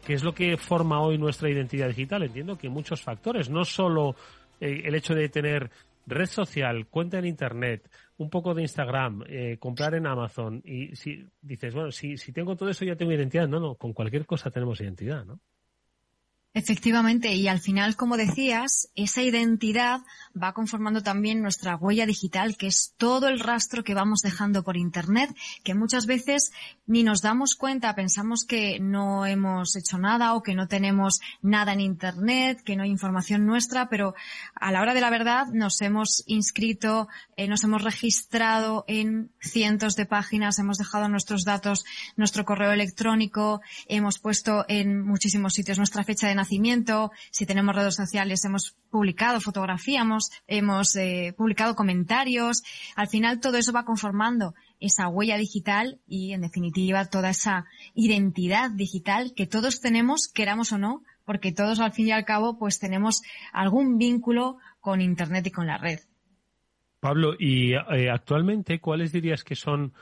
[0.05, 2.23] ¿Qué es lo que forma hoy nuestra identidad digital?
[2.25, 4.17] Entiendo que muchos factores, no solo
[4.61, 5.71] eh, el hecho de tener
[6.07, 11.25] red social, cuenta en Internet, un poco de Instagram, eh, comprar en Amazon, y si
[11.41, 13.49] dices, bueno, si, si tengo todo eso ya tengo identidad.
[13.49, 15.41] No, no, con cualquier cosa tenemos identidad, ¿no?
[16.55, 20.01] Efectivamente, y al final, como decías, esa identidad
[20.41, 24.77] va conformando también nuestra huella digital, que es todo el rastro que vamos dejando por
[24.77, 25.35] Internet,
[25.65, 26.53] que muchas veces
[26.87, 31.73] ni nos damos cuenta, pensamos que no hemos hecho nada o que no tenemos nada
[31.73, 34.15] en Internet, que no hay información nuestra, pero
[34.55, 39.97] a la hora de la verdad nos hemos inscrito, eh, nos hemos registrado en cientos
[39.97, 41.87] de páginas, hemos dejado nuestros datos,
[42.17, 47.95] nuestro correo electrónico, hemos puesto en muchísimos sitios nuestra fecha de nacimiento, si tenemos redes
[47.95, 52.63] sociales hemos publicado, fotografiamos, hemos eh, publicado comentarios.
[52.97, 58.71] Al final todo eso va conformando esa huella digital y en definitiva toda esa identidad
[58.71, 62.81] digital que todos tenemos, queramos o no, porque todos al fin y al cabo pues
[62.81, 66.01] tenemos algún vínculo con Internet y con la red.
[66.99, 69.93] Pablo, y eh, actualmente, ¿cuáles dirías que son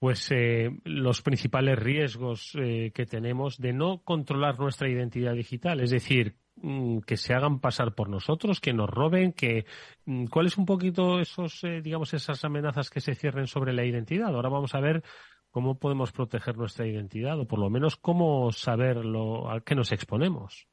[0.00, 5.90] pues eh, los principales riesgos eh, que tenemos de no controlar nuestra identidad digital, es
[5.90, 9.66] decir, mm, que se hagan pasar por nosotros, que nos roben, que
[10.06, 14.34] mm, cuáles un poquito esos eh, digamos esas amenazas que se cierren sobre la identidad.
[14.34, 15.04] Ahora vamos a ver
[15.50, 20.66] cómo podemos proteger nuestra identidad o por lo menos cómo saberlo a qué nos exponemos.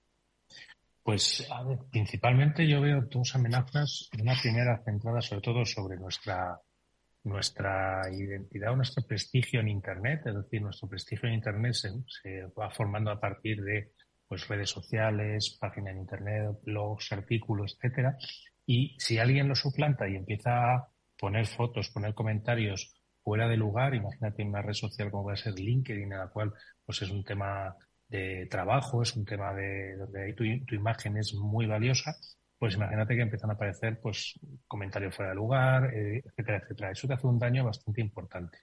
[1.04, 4.10] Pues a ver, principalmente yo veo dos amenazas.
[4.22, 6.62] Una primera centrada sobre todo sobre nuestra
[7.28, 12.70] nuestra identidad o nuestro prestigio en Internet, es decir, nuestro prestigio en Internet se, va
[12.70, 13.92] formando a partir de
[14.28, 18.18] pues redes sociales, páginas en Internet, blogs, artículos, etcétera.
[18.66, 20.88] Y si alguien lo suplanta y empieza a
[21.18, 26.12] poner fotos, poner comentarios fuera de lugar, imagínate una red social como puede ser LinkedIn,
[26.12, 26.54] en la cual
[26.86, 27.76] pues es un tema
[28.10, 32.16] de trabajo, es un tema de donde tu, tu imagen es muy valiosa,
[32.58, 36.92] pues imagínate que empiezan a aparecer pues comentarios fuera de lugar, eh, etcétera, etcétera.
[36.92, 38.60] Eso te hace un daño bastante importante.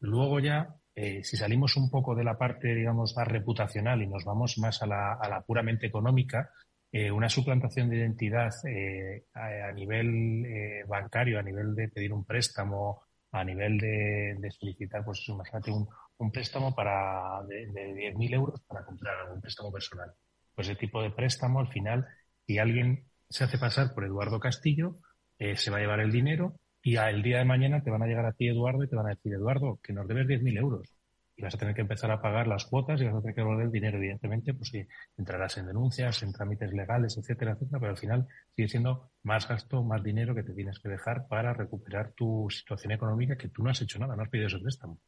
[0.00, 4.24] Luego ya, eh, si salimos un poco de la parte, digamos, más reputacional y nos
[4.24, 6.50] vamos más a la, a la puramente económica,
[6.90, 8.50] eh, una suplantación de identidad
[9.34, 13.02] a, nivel bancario, a nivel de pedir un préstamo,
[13.32, 15.86] a nivel de, solicitar, pues imagínate un,
[16.18, 20.10] un préstamo para de, de 10.000 euros para comprar un préstamo personal.
[20.54, 22.06] Pues ese tipo de préstamo, al final,
[22.46, 24.96] si alguien se hace pasar por Eduardo Castillo,
[25.38, 28.06] eh, se va a llevar el dinero y al día de mañana te van a
[28.06, 30.88] llegar a ti, Eduardo, y te van a decir, Eduardo, que nos debes 10.000 euros.
[31.36, 33.40] Y vas a tener que empezar a pagar las cuotas y vas a tener que
[33.40, 37.92] devolver el dinero, evidentemente, pues sí, entrarás en denuncias, en trámites legales, etcétera, etcétera, pero
[37.92, 42.12] al final sigue siendo más gasto, más dinero que te tienes que dejar para recuperar
[42.12, 44.98] tu situación económica que tú no has hecho nada, no has pedido ese préstamo.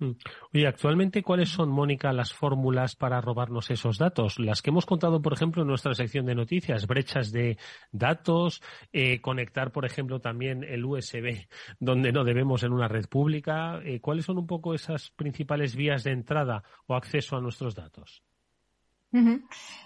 [0.00, 0.12] Mm.
[0.54, 4.38] Oye, actualmente, ¿cuáles son, Mónica, las fórmulas para robarnos esos datos?
[4.38, 7.58] Las que hemos contado, por ejemplo, en nuestra sección de noticias, brechas de
[7.92, 11.46] datos, eh, conectar, por ejemplo, también el USB
[11.78, 13.80] donde no debemos en una red pública.
[13.84, 18.22] Eh, ¿Cuáles son un poco esas principales vías de entrada o acceso a nuestros datos?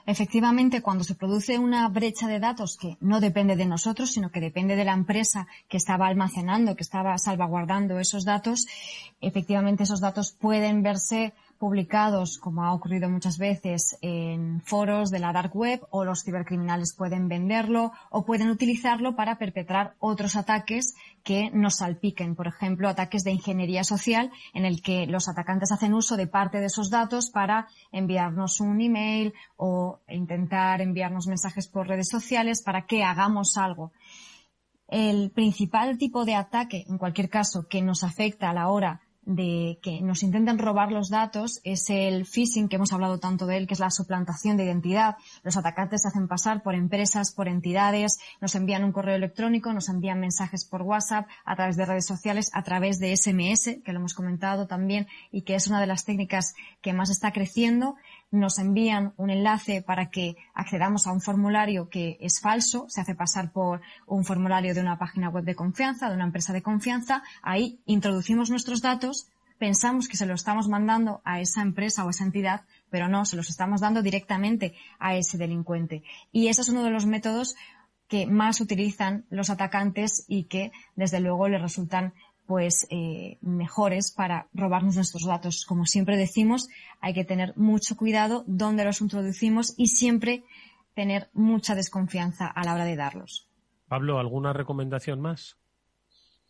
[0.07, 4.41] Efectivamente, cuando se produce una brecha de datos que no depende de nosotros, sino que
[4.41, 8.67] depende de la empresa que estaba almacenando, que estaba salvaguardando esos datos,
[9.21, 11.33] efectivamente esos datos pueden verse
[11.65, 16.95] publicados, como ha ocurrido muchas veces, en foros de la dark web o los cibercriminales
[16.95, 22.35] pueden venderlo o pueden utilizarlo para perpetrar otros ataques que nos salpiquen.
[22.35, 26.61] Por ejemplo, ataques de ingeniería social en el que los atacantes hacen uso de parte
[26.61, 32.85] de esos datos para enviarnos un email o intentar enviarnos mensajes por redes sociales para
[32.85, 33.91] que hagamos algo.
[34.87, 39.79] El principal tipo de ataque, en cualquier caso, que nos afecta a la hora de
[39.83, 43.67] que nos intenten robar los datos es el phishing, que hemos hablado tanto de él,
[43.67, 45.17] que es la suplantación de identidad.
[45.43, 49.89] Los atacantes se hacen pasar por empresas, por entidades, nos envían un correo electrónico, nos
[49.89, 53.99] envían mensajes por WhatsApp, a través de redes sociales, a través de SMS, que lo
[53.99, 57.97] hemos comentado también, y que es una de las técnicas que más está creciendo
[58.31, 63.15] nos envían un enlace para que accedamos a un formulario que es falso, se hace
[63.15, 67.23] pasar por un formulario de una página web de confianza, de una empresa de confianza,
[67.43, 72.11] ahí introducimos nuestros datos, pensamos que se lo estamos mandando a esa empresa o a
[72.11, 76.03] esa entidad, pero no, se los estamos dando directamente a ese delincuente.
[76.33, 77.57] Y ese es uno de los métodos
[78.09, 82.13] que más utilizan los atacantes y que desde luego les resultan
[82.47, 85.65] pues eh, mejores para robarnos nuestros datos.
[85.65, 86.69] Como siempre decimos,
[87.01, 90.45] hay que tener mucho cuidado dónde los introducimos y siempre
[90.95, 93.49] tener mucha desconfianza a la hora de darlos.
[93.89, 95.57] Pablo, ¿alguna recomendación más?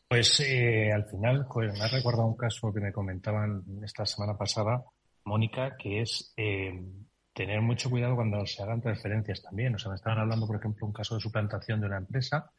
[0.09, 4.37] Pues eh, al final, pues, me ha recordado un caso que me comentaban esta semana
[4.37, 4.85] pasada,
[5.25, 6.85] Mónica, que es eh,
[7.33, 9.75] tener mucho cuidado cuando se hagan transferencias también.
[9.75, 12.51] O sea, me estaban hablando, por ejemplo, un caso de suplantación de una empresa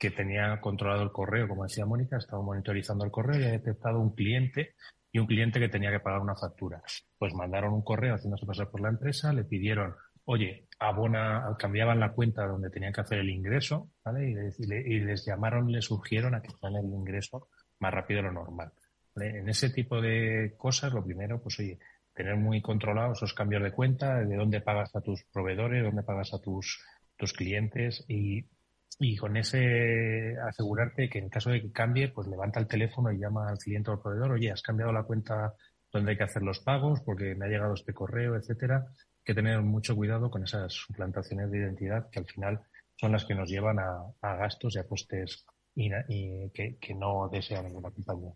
[0.00, 4.00] que tenía controlado el correo, como decía Mónica, estaba monitorizando el correo y ha detectado
[4.00, 4.74] un cliente
[5.12, 6.82] y un cliente que tenía que pagar una factura.
[7.18, 9.94] Pues mandaron un correo haciéndose pasar por la empresa, le pidieron,
[10.24, 14.30] oye, abona, cambiaban la cuenta donde tenían que hacer el ingreso, ¿vale?
[14.58, 17.48] Y, les llamaron, les surgieron a que hicieran el ingreso
[17.78, 18.72] más rápido de lo normal.
[19.16, 21.78] En ese tipo de cosas, lo primero, pues oye,
[22.14, 26.32] tener muy controlados esos cambios de cuenta, de dónde pagas a tus proveedores, dónde pagas
[26.32, 26.82] a tus,
[27.18, 28.46] tus clientes y,
[28.98, 33.18] y con ese asegurarte que en caso de que cambie, pues levanta el teléfono y
[33.18, 35.54] llama al cliente o al proveedor, oye, has cambiado la cuenta
[35.92, 38.86] donde hay que hacer los pagos porque me ha llegado este correo, etcétera.
[38.88, 42.60] Hay que tener mucho cuidado con esas suplantaciones de identidad que al final
[42.96, 45.90] son las que nos llevan a, gastos y a costes y,
[46.50, 48.32] que, que no desea ninguna compañía.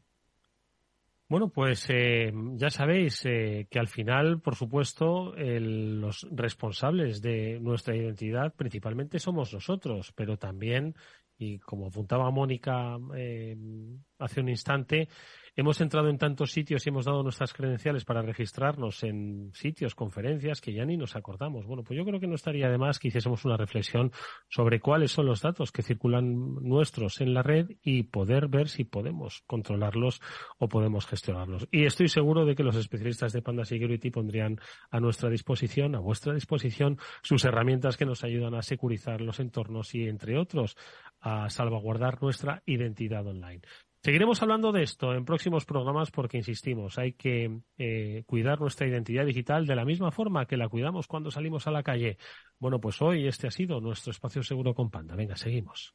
[1.26, 7.96] Bueno, pues eh, ya sabéis eh, que al final, por supuesto, los responsables de nuestra
[7.96, 10.94] identidad principalmente somos nosotros, pero también,
[11.38, 13.56] y como apuntaba Mónica eh,
[14.18, 15.08] hace un instante,
[15.56, 20.60] Hemos entrado en tantos sitios y hemos dado nuestras credenciales para registrarnos en sitios, conferencias,
[20.60, 21.64] que ya ni nos acordamos.
[21.64, 24.10] Bueno, pues yo creo que no estaría de más que hiciésemos una reflexión
[24.48, 28.82] sobre cuáles son los datos que circulan nuestros en la red y poder ver si
[28.82, 30.20] podemos controlarlos
[30.58, 31.68] o podemos gestionarlos.
[31.70, 34.58] Y estoy seguro de que los especialistas de Panda Security pondrían
[34.90, 39.94] a nuestra disposición, a vuestra disposición, sus herramientas que nos ayudan a securizar los entornos
[39.94, 40.76] y, entre otros,
[41.20, 43.60] a salvaguardar nuestra identidad online.
[44.04, 49.24] Seguiremos hablando de esto en próximos programas porque, insistimos, hay que eh, cuidar nuestra identidad
[49.24, 52.18] digital de la misma forma que la cuidamos cuando salimos a la calle.
[52.58, 55.16] Bueno, pues hoy este ha sido nuestro espacio seguro con Panda.
[55.16, 55.94] Venga, seguimos.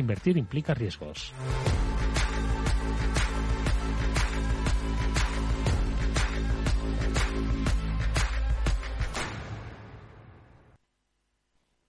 [0.01, 1.31] Invertir implica riesgos.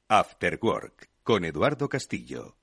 [0.08, 2.61] After Work con Eduardo Castillo.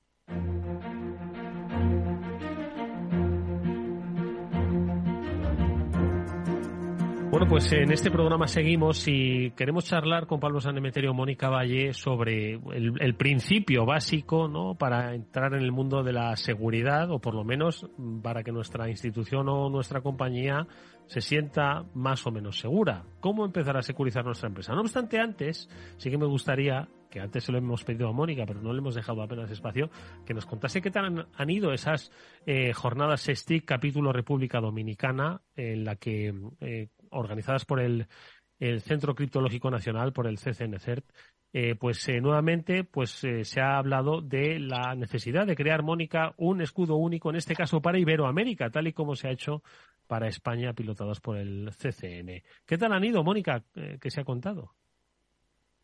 [7.40, 12.60] Bueno, pues en este programa seguimos y queremos charlar con Pablo Sanemeterio Mónica Valle sobre
[12.74, 14.74] el, principio básico ¿no?
[14.74, 17.88] para entrar en el mundo de la seguridad o por lo menos
[18.22, 20.66] para que nuestra institución o nuestra compañía
[21.06, 23.04] se sienta más o menos segura.
[23.20, 24.74] ¿Cómo empezar a securizar nuestra empresa?
[24.74, 25.66] No obstante, antes
[25.96, 28.78] sí que me gustaría que antes se lo hemos pedido a Mónica, pero no le
[28.78, 29.90] hemos dejado apenas espacio,
[30.24, 32.12] que nos contase qué tal han, ido esas
[32.46, 38.06] eh, jornadas STIC capítulo República Dominicana, en la que, eh, organizadas por el,
[38.80, 41.06] Centro Criptológico Nacional, por el CCNCERT,
[41.54, 43.10] eh, pues nuevamente pues
[43.42, 47.80] se ha hablado de la necesidad de crear, Mónica, un escudo único, en este caso
[47.80, 49.62] para Iberoamérica, tal y como se ha hecho
[50.06, 52.42] para España, pilotados por el CCN.
[52.66, 53.64] ¿Qué tal han ido, Mónica,
[53.98, 54.74] que se ha contado?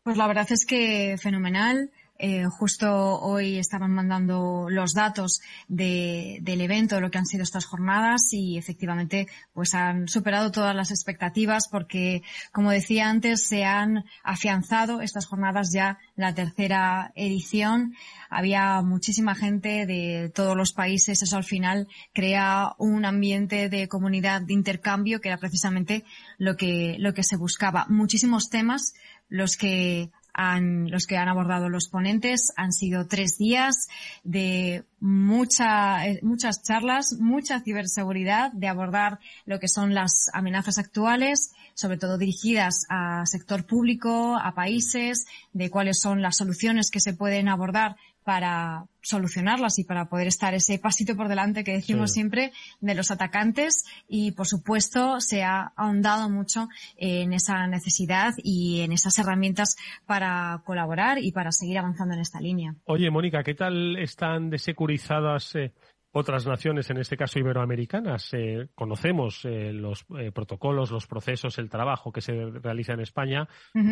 [0.07, 1.91] Pues la verdad es que fenomenal.
[2.19, 7.65] Eh, justo hoy estaban mandando los datos de, del evento, lo que han sido estas
[7.65, 14.05] jornadas y efectivamente pues han superado todas las expectativas porque, como decía antes, se han
[14.23, 17.95] afianzado estas jornadas ya la tercera edición.
[18.29, 21.21] Había muchísima gente de todos los países.
[21.21, 26.03] Eso al final crea un ambiente de comunidad de intercambio que era precisamente
[26.37, 27.85] lo que, lo que se buscaba.
[27.89, 28.93] Muchísimos temas
[29.29, 32.53] los que han, los que han abordado los ponentes.
[32.55, 33.87] Han sido tres días
[34.23, 41.51] de mucha, eh, muchas charlas, mucha ciberseguridad, de abordar lo que son las amenazas actuales,
[41.73, 47.13] sobre todo dirigidas a sector público, a países, de cuáles son las soluciones que se
[47.13, 47.97] pueden abordar
[48.27, 52.51] para solucionarlas y para poder estar ese pasito por delante que decimos siempre
[52.81, 56.67] de los atacantes y por supuesto se ha ahondado mucho
[56.97, 62.41] en esa necesidad y en esas herramientas para colaborar y para seguir avanzando en esta
[62.41, 62.75] línea.
[62.83, 65.71] Oye, Mónica, ¿qué tal están desecurizadas eh,
[66.17, 71.69] otras naciones, en este caso iberoamericanas, eh, conocemos eh, los eh, protocolos, los procesos, el
[71.69, 73.47] trabajo que se realiza en España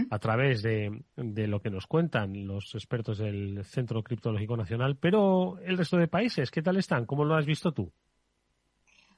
[0.10, 5.60] a través de, de, lo que nos cuentan los expertos del Centro Criptológico Nacional, pero
[5.60, 7.06] el resto de países, ¿qué tal están?
[7.06, 7.92] ¿Cómo lo has visto tú?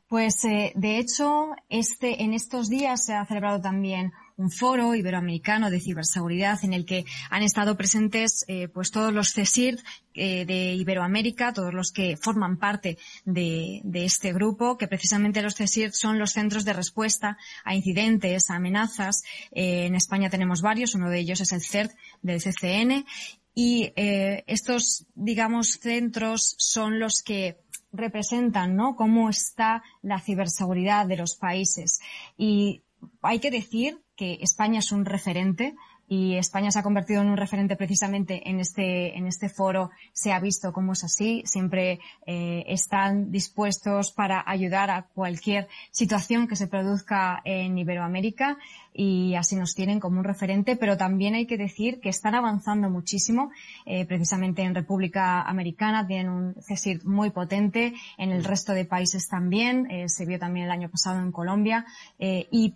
[0.08, 5.80] Pues de hecho, este, en estos días se ha celebrado también un foro iberoamericano de
[5.80, 9.80] ciberseguridad en el que han estado presentes eh, pues todos los CESIR
[10.14, 15.92] eh, de Iberoamérica, todos los que forman parte de, este grupo, que precisamente los CESIR
[15.92, 19.24] son los centros de respuesta a incidentes, a amenazas.
[19.52, 23.06] en España tenemos varios, uno de ellos es el CERT del CCN
[23.54, 27.58] y estos, digamos, centros son los que
[27.92, 28.96] representan, ¿no?
[28.96, 32.00] Cómo está la ciberseguridad de los países.
[32.38, 32.84] Y
[33.22, 35.76] hay que decir que España es un referente
[36.10, 39.92] y España se ha convertido en un referente precisamente en este, en este foro.
[40.14, 41.44] Se ha visto cómo es así.
[41.46, 48.58] Siempre eh, están dispuestos para ayudar a cualquier situación que se produzca en Iberoamérica
[48.94, 52.90] y así nos tienen como un referente, pero también hay que decir que están avanzando
[52.90, 53.52] muchísimo.
[53.86, 59.28] Eh, precisamente en República Americana tienen un CESIR muy potente, en el resto de países
[59.28, 61.86] también, eh, se vio también el año pasado en Colombia
[62.18, 62.74] y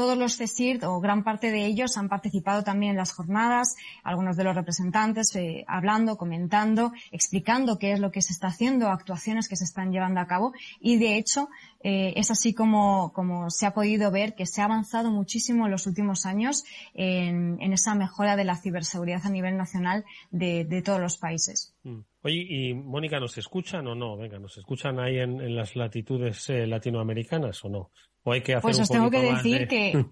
[0.00, 4.34] todos los CESIRT o gran parte de ellos han participado también en las jornadas, algunos
[4.38, 9.46] de los representantes eh, hablando, comentando, explicando qué es lo que se está haciendo, actuaciones
[9.46, 11.50] que se están llevando a cabo y de hecho
[11.82, 15.72] eh, es así como, como se ha podido ver que se ha avanzado muchísimo en
[15.72, 21.18] los últimos años en, esa mejora de la ciberseguridad a nivel nacional de, todos los
[21.18, 21.74] países.
[21.82, 22.00] Mm.
[22.22, 24.16] Oye, ¿y Mónica nos escuchan o no?
[24.16, 27.90] Venga, ¿nos escuchan ahí en, las latitudes eh, latinoamericanas o no?
[28.22, 30.04] Pues os tengo que decir que,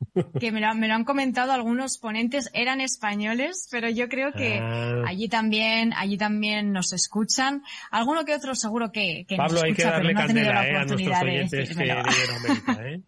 [0.40, 5.02] que me, lo, han comentado algunos ponentes, eran españoles, pero yo creo que ah.
[5.06, 7.62] allí también, allí también nos escuchan.
[7.90, 10.52] Alguno que otro seguro que, que Pablo, nos escucha, hay que darle pero no candela,
[10.52, 13.02] la oportunidad eh, a nuestros oyentes de, ¿eh?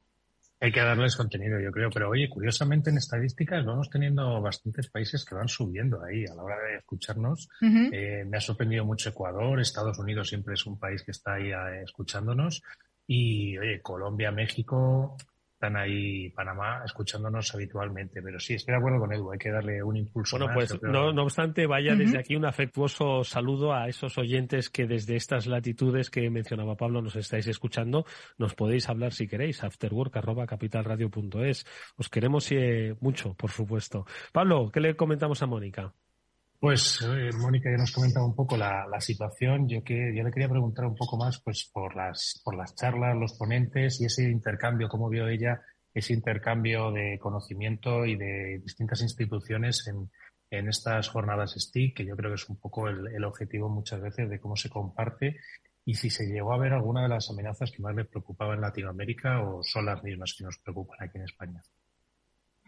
[0.59, 1.91] Hay que darles contenido, yo creo.
[1.91, 6.43] Pero oye, curiosamente en estadísticas vamos teniendo bastantes países que van subiendo ahí a la
[6.43, 7.49] hora de escucharnos.
[7.61, 11.51] eh, me ha sorprendido mucho Ecuador, Estados Unidos siempre es un país que está ahí
[11.51, 12.63] eh, escuchándonos.
[13.07, 15.17] Y, oye, Colombia, México,
[15.57, 18.21] están ahí, Panamá, escuchándonos habitualmente.
[18.21, 20.37] Pero sí, estoy de acuerdo con Edu, hay que darle un impulso.
[20.37, 24.87] Bueno, pues, no, no, obstante, vaya desde aquí un afectuoso saludo a esos oyentes que
[24.87, 28.05] desde estas latitudes que mencionaba Pablo nos estáis escuchando.
[28.37, 31.67] Nos podéis hablar si queréis, afterwork.capitalradio.es.
[31.97, 34.05] Os queremos eh, mucho, por supuesto.
[34.33, 35.95] Pablo, ¿qué le comentamos a Mónica?
[36.59, 39.69] Pues eh, Mónica ya nos comentaba un poco la, situación.
[39.69, 43.17] Yo que yo le quería preguntar un poco más, pues por las por las charlas,
[43.17, 45.61] los ponentes y ese intercambio, cómo vio ella
[45.93, 50.11] ese intercambio de conocimiento y de distintas instituciones en,
[50.51, 54.03] en estas jornadas STIC, que yo creo que es un poco el, el, objetivo muchas
[54.03, 55.41] veces de cómo se comparte
[55.87, 58.61] y si se llegó a ver alguna de las amenazas que más le preocupaba en
[58.61, 61.63] Latinoamérica o son las mismas que nos preocupan aquí en España.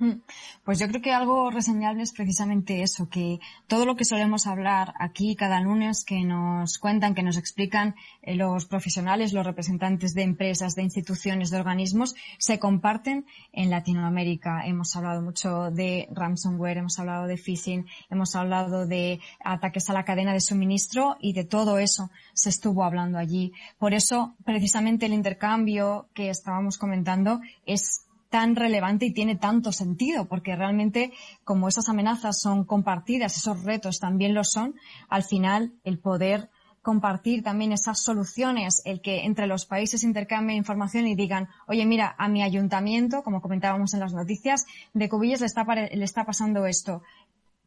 [0.00, 0.20] Mm.
[0.64, 4.94] Pues yo creo que algo reseñable es precisamente eso, que todo lo que solemos hablar
[4.98, 10.22] aquí cada lunes, que nos cuentan, que nos explican eh, los profesionales, los representantes de
[10.22, 14.66] empresas, de instituciones, de organismos, se comparten en Latinoamérica.
[14.66, 20.04] Hemos hablado mucho de ransomware, hemos hablado de phishing, hemos hablado de ataques a la
[20.04, 23.52] cadena de suministro y de todo eso se estuvo hablando allí.
[23.78, 30.26] Por eso, precisamente el intercambio que estábamos comentando es tan relevante y tiene tanto sentido,
[30.26, 31.12] porque realmente
[31.44, 34.74] como esas amenazas son compartidas, esos retos también lo son,
[35.08, 36.50] al final el poder
[36.82, 42.14] compartir también esas soluciones, el que entre los países intercambien información y digan, oye, mira,
[42.16, 44.64] a mi ayuntamiento, como comentábamos en las noticias,
[44.94, 47.02] de Cubillas le está, le está pasando esto.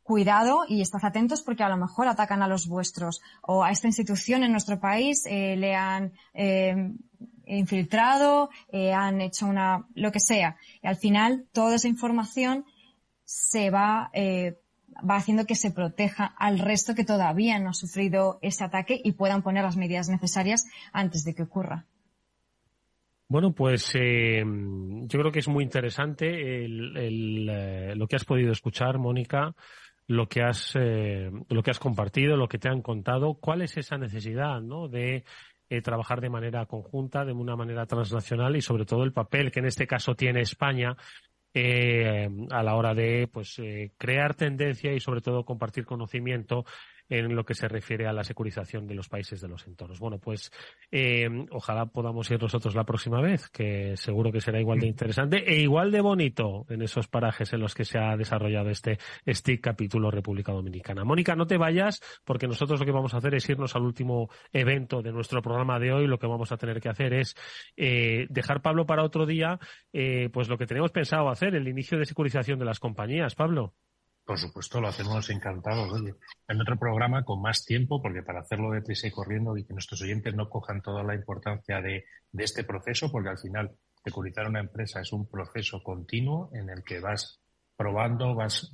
[0.03, 3.87] Cuidado y estad atentos porque a lo mejor atacan a los vuestros o a esta
[3.87, 6.95] institución en nuestro país eh, le han eh,
[7.45, 10.57] infiltrado, eh, han hecho una, lo que sea.
[10.81, 12.65] Y al final, toda esa información
[13.23, 14.59] se va, eh,
[14.97, 19.13] va haciendo que se proteja al resto que todavía no ha sufrido ese ataque y
[19.13, 21.85] puedan poner las medidas necesarias antes de que ocurra.
[23.27, 27.45] Bueno, pues eh, yo creo que es muy interesante el,
[27.97, 29.55] lo que has podido escuchar, Mónica,
[30.07, 33.35] lo que has lo que has compartido, lo que te han contado.
[33.35, 35.23] ¿Cuál es esa necesidad, no, de
[35.71, 39.61] eh, trabajar de manera conjunta, de una manera transnacional y sobre todo el papel que
[39.61, 40.97] en este caso tiene España
[41.53, 46.65] eh, a la hora de pues eh, crear tendencia y sobre todo compartir conocimiento
[47.11, 49.99] en lo que se refiere a la securización de los países de los entornos.
[49.99, 50.49] Bueno, pues
[50.91, 55.43] eh, ojalá podamos ir nosotros la próxima vez, que seguro que será igual de interesante
[55.45, 60.09] e igual de bonito en esos parajes en los que se ha desarrollado este capítulo
[60.09, 61.03] República Dominicana.
[61.03, 64.29] Mónica, no te vayas, porque nosotros lo que vamos a hacer es irnos al último
[64.53, 66.07] evento de nuestro programa de hoy.
[66.07, 67.35] Lo que vamos a tener que hacer es
[67.75, 69.59] eh, dejar, Pablo, para otro día,
[69.91, 73.35] eh, pues lo que tenemos pensado hacer, el inicio de securización de las compañías.
[73.35, 73.73] Pablo.
[74.31, 75.91] Por supuesto, lo hacemos encantados.
[75.91, 76.15] Oye,
[76.47, 79.73] en otro programa con más tiempo, porque para hacerlo de prisa y corriendo y que
[79.73, 83.71] nuestros oyentes no cojan toda la importancia de, de este proceso, porque al final
[84.01, 87.41] securizar una empresa es un proceso continuo en el que vas
[87.75, 88.71] probando, vas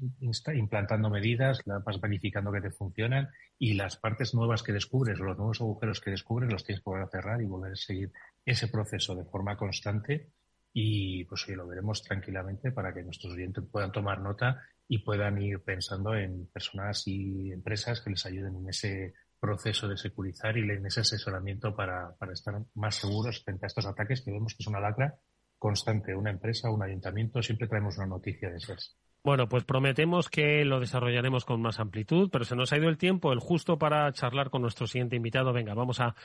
[0.54, 3.28] implantando medidas, vas verificando que te funcionan
[3.58, 7.06] y las partes nuevas que descubres, los nuevos agujeros que descubres, los tienes que volver
[7.06, 8.12] a cerrar y volver a seguir
[8.46, 10.28] ese proceso de forma constante
[10.74, 15.42] y pues hoy lo veremos tranquilamente para que nuestros oyentes puedan tomar nota y puedan
[15.42, 20.62] ir pensando en personas y empresas que les ayuden en ese proceso de securizar y
[20.62, 24.64] en ese asesoramiento para, para estar más seguros frente a estos ataques que vemos que
[24.64, 25.16] es una lacra
[25.58, 26.16] constante.
[26.16, 28.96] Una empresa, un ayuntamiento, siempre traemos una noticia de esas.
[29.24, 32.98] Bueno, pues prometemos que lo desarrollaremos con más amplitud, pero se nos ha ido el
[32.98, 35.52] tiempo, el justo para charlar con nuestro siguiente invitado.
[35.54, 36.16] Venga, vamos a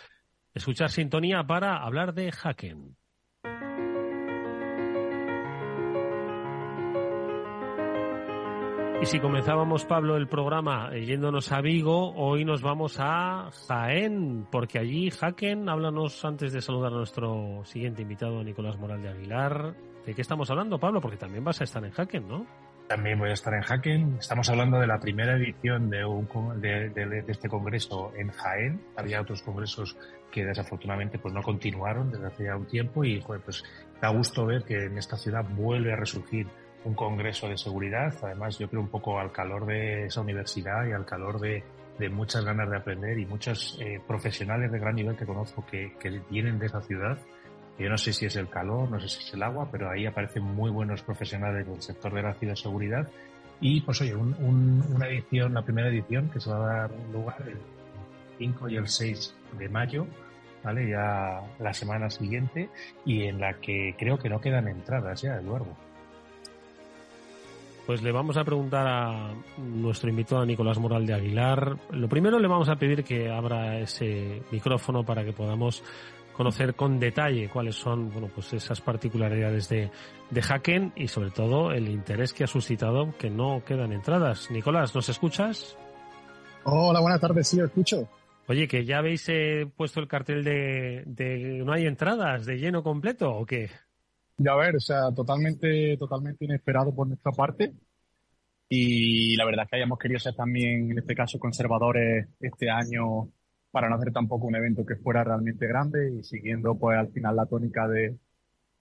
[0.55, 2.97] escuchar sintonía para hablar de Haken.
[9.03, 14.47] Y si comenzábamos, Pablo, el programa eh, yéndonos a Vigo, hoy nos vamos a Jaén,
[14.49, 19.75] porque allí, Haken, háblanos antes de saludar a nuestro siguiente invitado, Nicolás Moral de Aguilar.
[20.07, 21.01] ¿De qué estamos hablando, Pablo?
[21.01, 22.47] Porque también vas a estar en Haken, ¿no?
[22.87, 24.19] También voy a estar en Haken.
[24.21, 26.05] Estamos hablando de la primera edición de,
[26.61, 28.85] de, este congreso en Jaén.
[28.97, 29.97] Había otros congresos
[30.31, 33.65] que desafortunadamente pues no continuaron desde hace ya un tiempo y pues
[34.01, 36.47] da gusto ver que en esta ciudad vuelve a resurgir
[36.85, 40.93] un congreso de seguridad, además yo creo un poco al calor de esa universidad y
[40.93, 41.63] al calor de,
[42.11, 46.21] muchas ganas de aprender y muchos eh, profesionales de gran nivel que conozco que, que
[46.29, 47.17] vienen de esa ciudad.
[47.79, 50.05] Yo no sé si es el calor, no sé si es el agua, pero ahí
[50.05, 53.09] aparecen muy buenos profesionales del sector de la ciberseguridad.
[53.61, 56.91] Y pues oye, un, un, una edición, la primera edición que se va a dar
[57.13, 57.59] lugar el
[58.39, 60.07] 5 y el 6 de mayo,
[60.65, 60.91] ¿vale?
[60.91, 62.69] Ya la semana siguiente,
[63.05, 65.77] y en la que creo que no quedan entradas ya, Eduardo.
[67.93, 71.77] Pues le vamos a preguntar a nuestro invitado, a Nicolás Moral de Aguilar.
[71.91, 75.85] Lo primero le vamos a pedir que abra ese micrófono para que podamos
[76.33, 79.91] conocer con detalle cuáles son bueno, pues esas particularidades de,
[80.31, 84.51] de Haken y sobre todo el interés que ha suscitado que no quedan entradas.
[84.51, 85.77] Nicolás, ¿nos escuchas?
[86.65, 88.09] Hola, buenas tardes, sí, escucho.
[88.49, 92.83] Oye, que ya habéis eh, puesto el cartel de, de no hay entradas, de lleno
[92.83, 93.69] completo o qué?
[94.43, 97.73] Ya ver, o sea, totalmente, totalmente inesperado por nuestra parte.
[98.69, 103.31] Y la verdad es que hayamos querido ser también, en este caso, conservadores este año
[103.71, 107.37] para no hacer tampoco un evento que fuera realmente grande y siguiendo, pues, al final
[107.37, 108.19] la tónica de,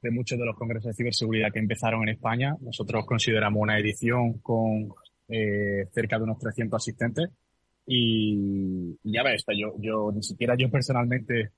[0.01, 2.55] de muchos de los congresos de ciberseguridad que empezaron en España.
[2.61, 4.93] Nosotros consideramos una edición con
[5.27, 7.29] eh, cerca de unos 300 asistentes.
[7.85, 11.51] Y, ya ves, yo, yo ni siquiera yo personalmente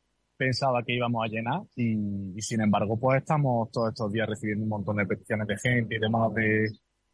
[0.43, 4.69] pensaba que íbamos a llenar y, sin embargo pues estamos todos estos días recibiendo un
[4.69, 6.69] montón de peticiones de gente y demás de,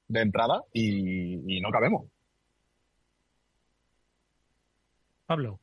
[0.08, 2.06] de entrada y, no cabemos.
[5.28, 5.60] Pablo.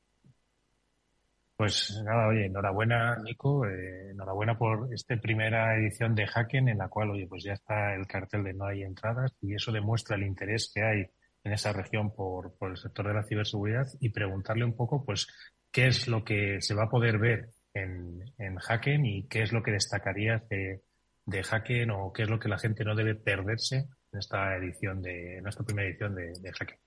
[1.56, 6.88] Pues nada, oye, enhorabuena Nico, eh, enhorabuena por esta primera edición de Hacken en la
[6.88, 10.22] cual, oye, pues ya está el cartel de no hay entradas y eso demuestra el
[10.24, 11.06] interés que hay
[11.42, 15.26] en esa región por, por el sector de la ciberseguridad y preguntarle un poco, pues,
[15.72, 19.52] qué es lo que se va a poder ver en, en Hacken y qué es
[19.52, 20.82] lo que destacarías de,
[21.26, 25.02] de Hacken o qué es lo que la gente no debe perderse en esta edición
[25.02, 26.78] de, en esta primera edición de, de Hacken.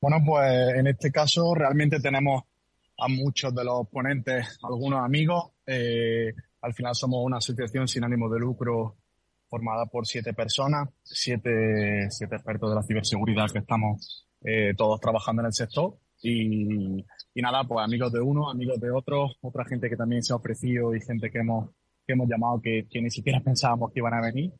[0.00, 2.44] Bueno, pues en este caso realmente tenemos
[2.98, 5.52] a muchos de los ponentes, algunos amigos.
[5.66, 6.32] Eh,
[6.62, 8.96] al final somos una asociación sin ánimo de lucro
[9.48, 15.42] formada por siete personas, siete, siete expertos de la ciberseguridad que estamos eh, todos trabajando
[15.42, 15.96] en el sector.
[16.22, 17.04] Y,
[17.34, 20.36] y nada, pues amigos de uno, amigos de otros, otra gente que también se ha
[20.36, 21.70] ofrecido y gente que hemos,
[22.06, 24.52] que hemos llamado que, que ni siquiera pensábamos que iban a venir.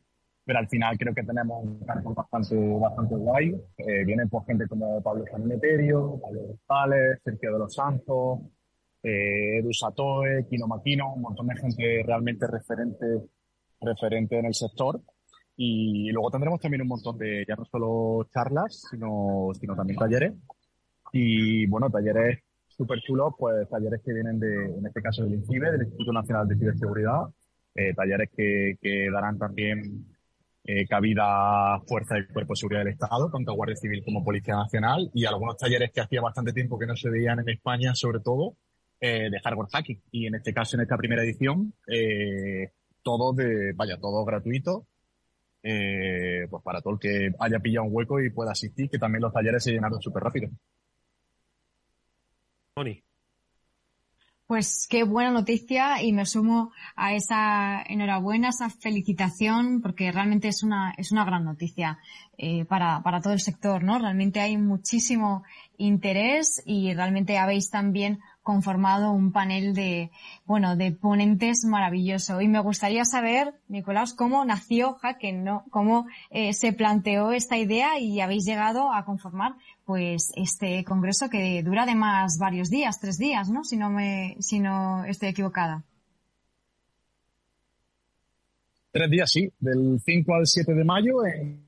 [0.45, 3.49] Pero al final creo que tenemos un cargo bastante, bastante guay.
[3.79, 8.39] Eh, vienen pues gente como Pablo Sanemeterio, Pablo González, Sergio de los Santos,
[9.03, 13.05] eh, Edu Satoe, Kino Maquino, un montón de gente realmente referente,
[13.81, 15.01] referente en el sector.
[15.57, 20.33] Y luego tendremos también un montón de, ya no solo charlas, sino, sino también talleres
[21.13, 25.71] y bueno, talleres súper chulos, pues talleres que vienen de, en este caso del INCIBE,
[25.71, 27.21] del Instituto Nacional de Ciberseguridad,
[27.75, 30.05] eh, talleres que, que, darán también
[30.63, 34.55] eh, cabida a Fuerza del Cuerpo de Seguridad del Estado, tanto Guardia Civil como Policía
[34.55, 38.19] Nacional, y algunos talleres que hacía bastante tiempo que no se veían en España, sobre
[38.19, 38.55] todo,
[38.99, 40.01] eh, de hardware hacking.
[40.11, 42.71] Y en este caso, en esta primera edición, eh,
[43.03, 44.87] todo de, vaya, todo gratuito,
[45.63, 49.21] eh, pues para todo el que haya pillado un hueco y pueda asistir, que también
[49.21, 50.49] los talleres se llenaron súper rápido.
[54.47, 60.63] Pues qué buena noticia y me sumo a esa enhorabuena, esa felicitación, porque realmente es
[60.63, 61.99] una, es una gran noticia
[62.37, 63.99] eh, para, para todo el sector, ¿no?
[63.99, 65.43] Realmente hay muchísimo
[65.77, 70.11] interés y realmente habéis también conformado un panel de,
[70.45, 72.39] bueno, de ponentes maravilloso.
[72.39, 75.65] Y me gustaría saber, Nicolás, cómo nació Hacken, ¿no?
[75.71, 79.55] Cómo eh, se planteó esta idea y habéis llegado a conformar,
[79.87, 83.63] pues, este congreso que dura además varios días, tres días, ¿no?
[83.63, 85.85] Si no me, si no estoy equivocada.
[88.91, 89.49] Tres días, sí.
[89.57, 91.65] Del 5 al 7 de mayo en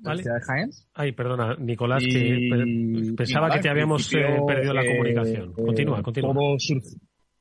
[0.00, 0.22] ¿Vale?
[0.22, 0.70] de Jaén.
[0.92, 5.50] Ay, perdona, Nicolás, que pensaba que te habíamos eh, perdido la comunicación.
[5.56, 6.34] Eh, continúa, continúa.
[6.34, 6.56] Todo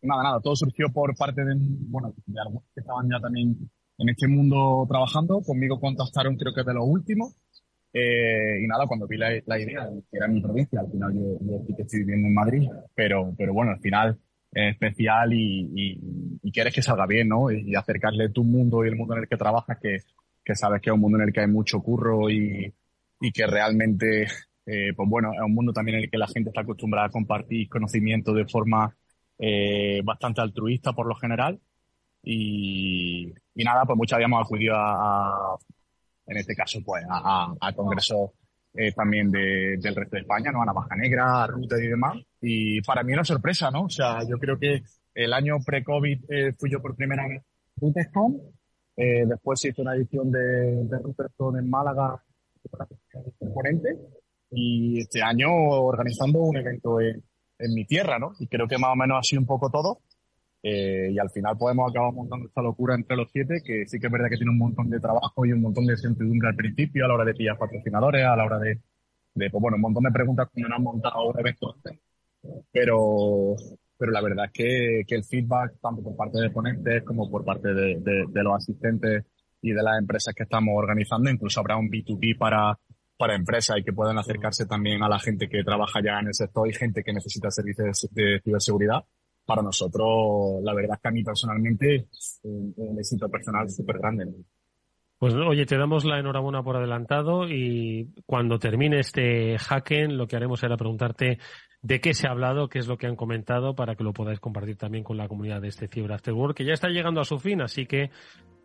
[0.02, 4.10] nada, nada, todo surgió por parte de, bueno, de algunos que estaban ya también en
[4.10, 5.42] este mundo trabajando.
[5.42, 7.36] Conmigo contactaron, creo que de los últimos.
[7.94, 11.76] Eh, y nada, cuando vi la, idea, que era mi provincia, al final yo, yo
[11.76, 14.20] que estoy viviendo en Madrid, pero, pero bueno, al final
[14.52, 16.00] es especial y,
[16.44, 17.52] y, quieres que salga bien, ¿no?
[17.52, 20.00] Y acercarle tu mundo y el mundo en el que trabajas, que
[20.46, 22.72] que sabes que es un mundo en el que hay mucho curro y,
[23.20, 24.28] y que realmente,
[24.68, 27.12] eh, pues bueno, es un mundo también en el que la gente está acostumbrada a
[27.12, 28.96] compartir conocimiento de forma
[29.40, 31.60] eh, bastante altruista por lo general.
[32.24, 35.58] Y, y nada, pues muchos habíamos acudido a,
[36.28, 38.32] en este caso, pues a, a congresos
[38.78, 40.62] eh, también de, del resto de España, ¿no?
[40.62, 42.18] A Navaja Negra, a Ruta y demás.
[42.42, 43.84] Y para mí una sorpresa, ¿no?
[43.84, 44.84] O sea, yo creo que
[45.14, 48.22] el año pre-COVID eh, fui yo por primera vez a
[48.98, 52.22] eh, después se hizo una edición de, de en Málaga,
[53.38, 53.98] componente,
[54.52, 57.24] y este año organizando un evento en,
[57.74, 58.34] mi tierra, ¿no?
[58.40, 60.00] Y creo que más o menos sido un poco todo.
[60.68, 64.08] Eh, y al final podemos acabar montando esta locura entre los siete, que sí que
[64.08, 67.06] es verdad que tiene un montón de trabajo y un montón de incertidumbre al principio,
[67.06, 68.80] a la hora de pillar patrocinadores, a la hora de,
[69.36, 71.76] de pues bueno, un montón de preguntas cuando no han montado un evento.
[72.72, 73.56] Pero,
[73.96, 77.46] pero la verdad es que, que el feedback, tanto por parte de ponentes como por
[77.46, 79.24] parte de, de, los asistentes
[79.62, 82.76] y de las empresas que estamos organizando, incluso habrá un B2B para,
[83.20, 86.34] para empresas y que puedan acercarse también a la gente que trabaja ya en el
[86.34, 89.06] sector y gente que necesita servicios de ciberseguridad.
[89.46, 92.08] Para nosotros, la verdad es que a mí personalmente
[92.44, 94.26] un, un éxito personal súper grande.
[95.18, 100.36] Pues oye, te damos la enhorabuena por adelantado y cuando termine este hacken lo que
[100.36, 101.40] haremos será preguntarte
[101.82, 104.40] de qué se ha hablado, qué es lo que han comentado para que lo podáis
[104.40, 107.26] compartir también con la comunidad de este Cyber After Work, que ya está llegando a
[107.26, 108.10] su fin, así que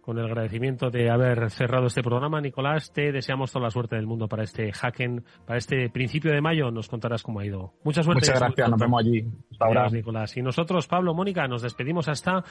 [0.01, 4.07] con el agradecimiento de haber cerrado este programa, Nicolás, te deseamos toda la suerte del
[4.07, 6.70] mundo para este hacken, para este principio de mayo.
[6.70, 7.74] Nos contarás cómo ha ido.
[7.84, 8.26] Mucha suerte.
[8.26, 9.24] Muchas gracias, nos vemos allí.
[9.53, 9.88] Hasta ahora.
[9.88, 10.36] Nicolás.
[10.36, 12.44] Y nosotros, Pablo, Mónica, nos despedimos hasta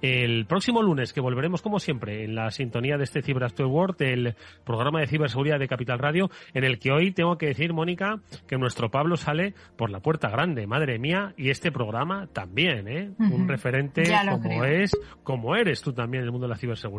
[0.00, 4.02] el próximo lunes, que volveremos como siempre en la sintonía de este Cyber After World,
[4.02, 4.34] el
[4.64, 8.58] programa de ciberseguridad de Capital Radio, en el que hoy tengo que decir, Mónica, que
[8.58, 13.12] nuestro Pablo sale por la puerta grande, madre mía, y este programa también, ¿eh?
[13.18, 14.02] Un referente
[14.42, 14.90] como es,
[15.22, 16.91] como eres tú también en el mundo de la ciberseguridad,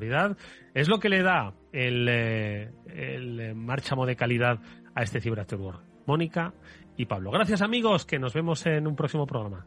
[0.74, 4.60] es lo que le da el, eh, el marchamo de calidad
[4.96, 5.60] a este Cyber After.
[6.06, 6.54] Mónica
[6.98, 7.32] y Pablo.
[7.32, 9.66] Gracias amigos, que nos vemos en un próximo programa.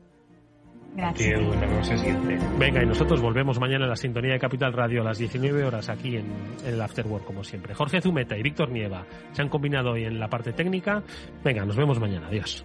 [0.94, 1.40] Gracias.
[2.58, 5.90] Venga, y nosotros volvemos mañana en la sintonía de Capital Radio a las 19 horas
[5.90, 6.26] aquí en,
[6.64, 7.74] en el Afterwork, como siempre.
[7.74, 11.02] Jorge Zumeta y Víctor Nieva se han combinado hoy en la parte técnica.
[11.44, 12.28] Venga, nos vemos mañana.
[12.28, 12.64] Adiós.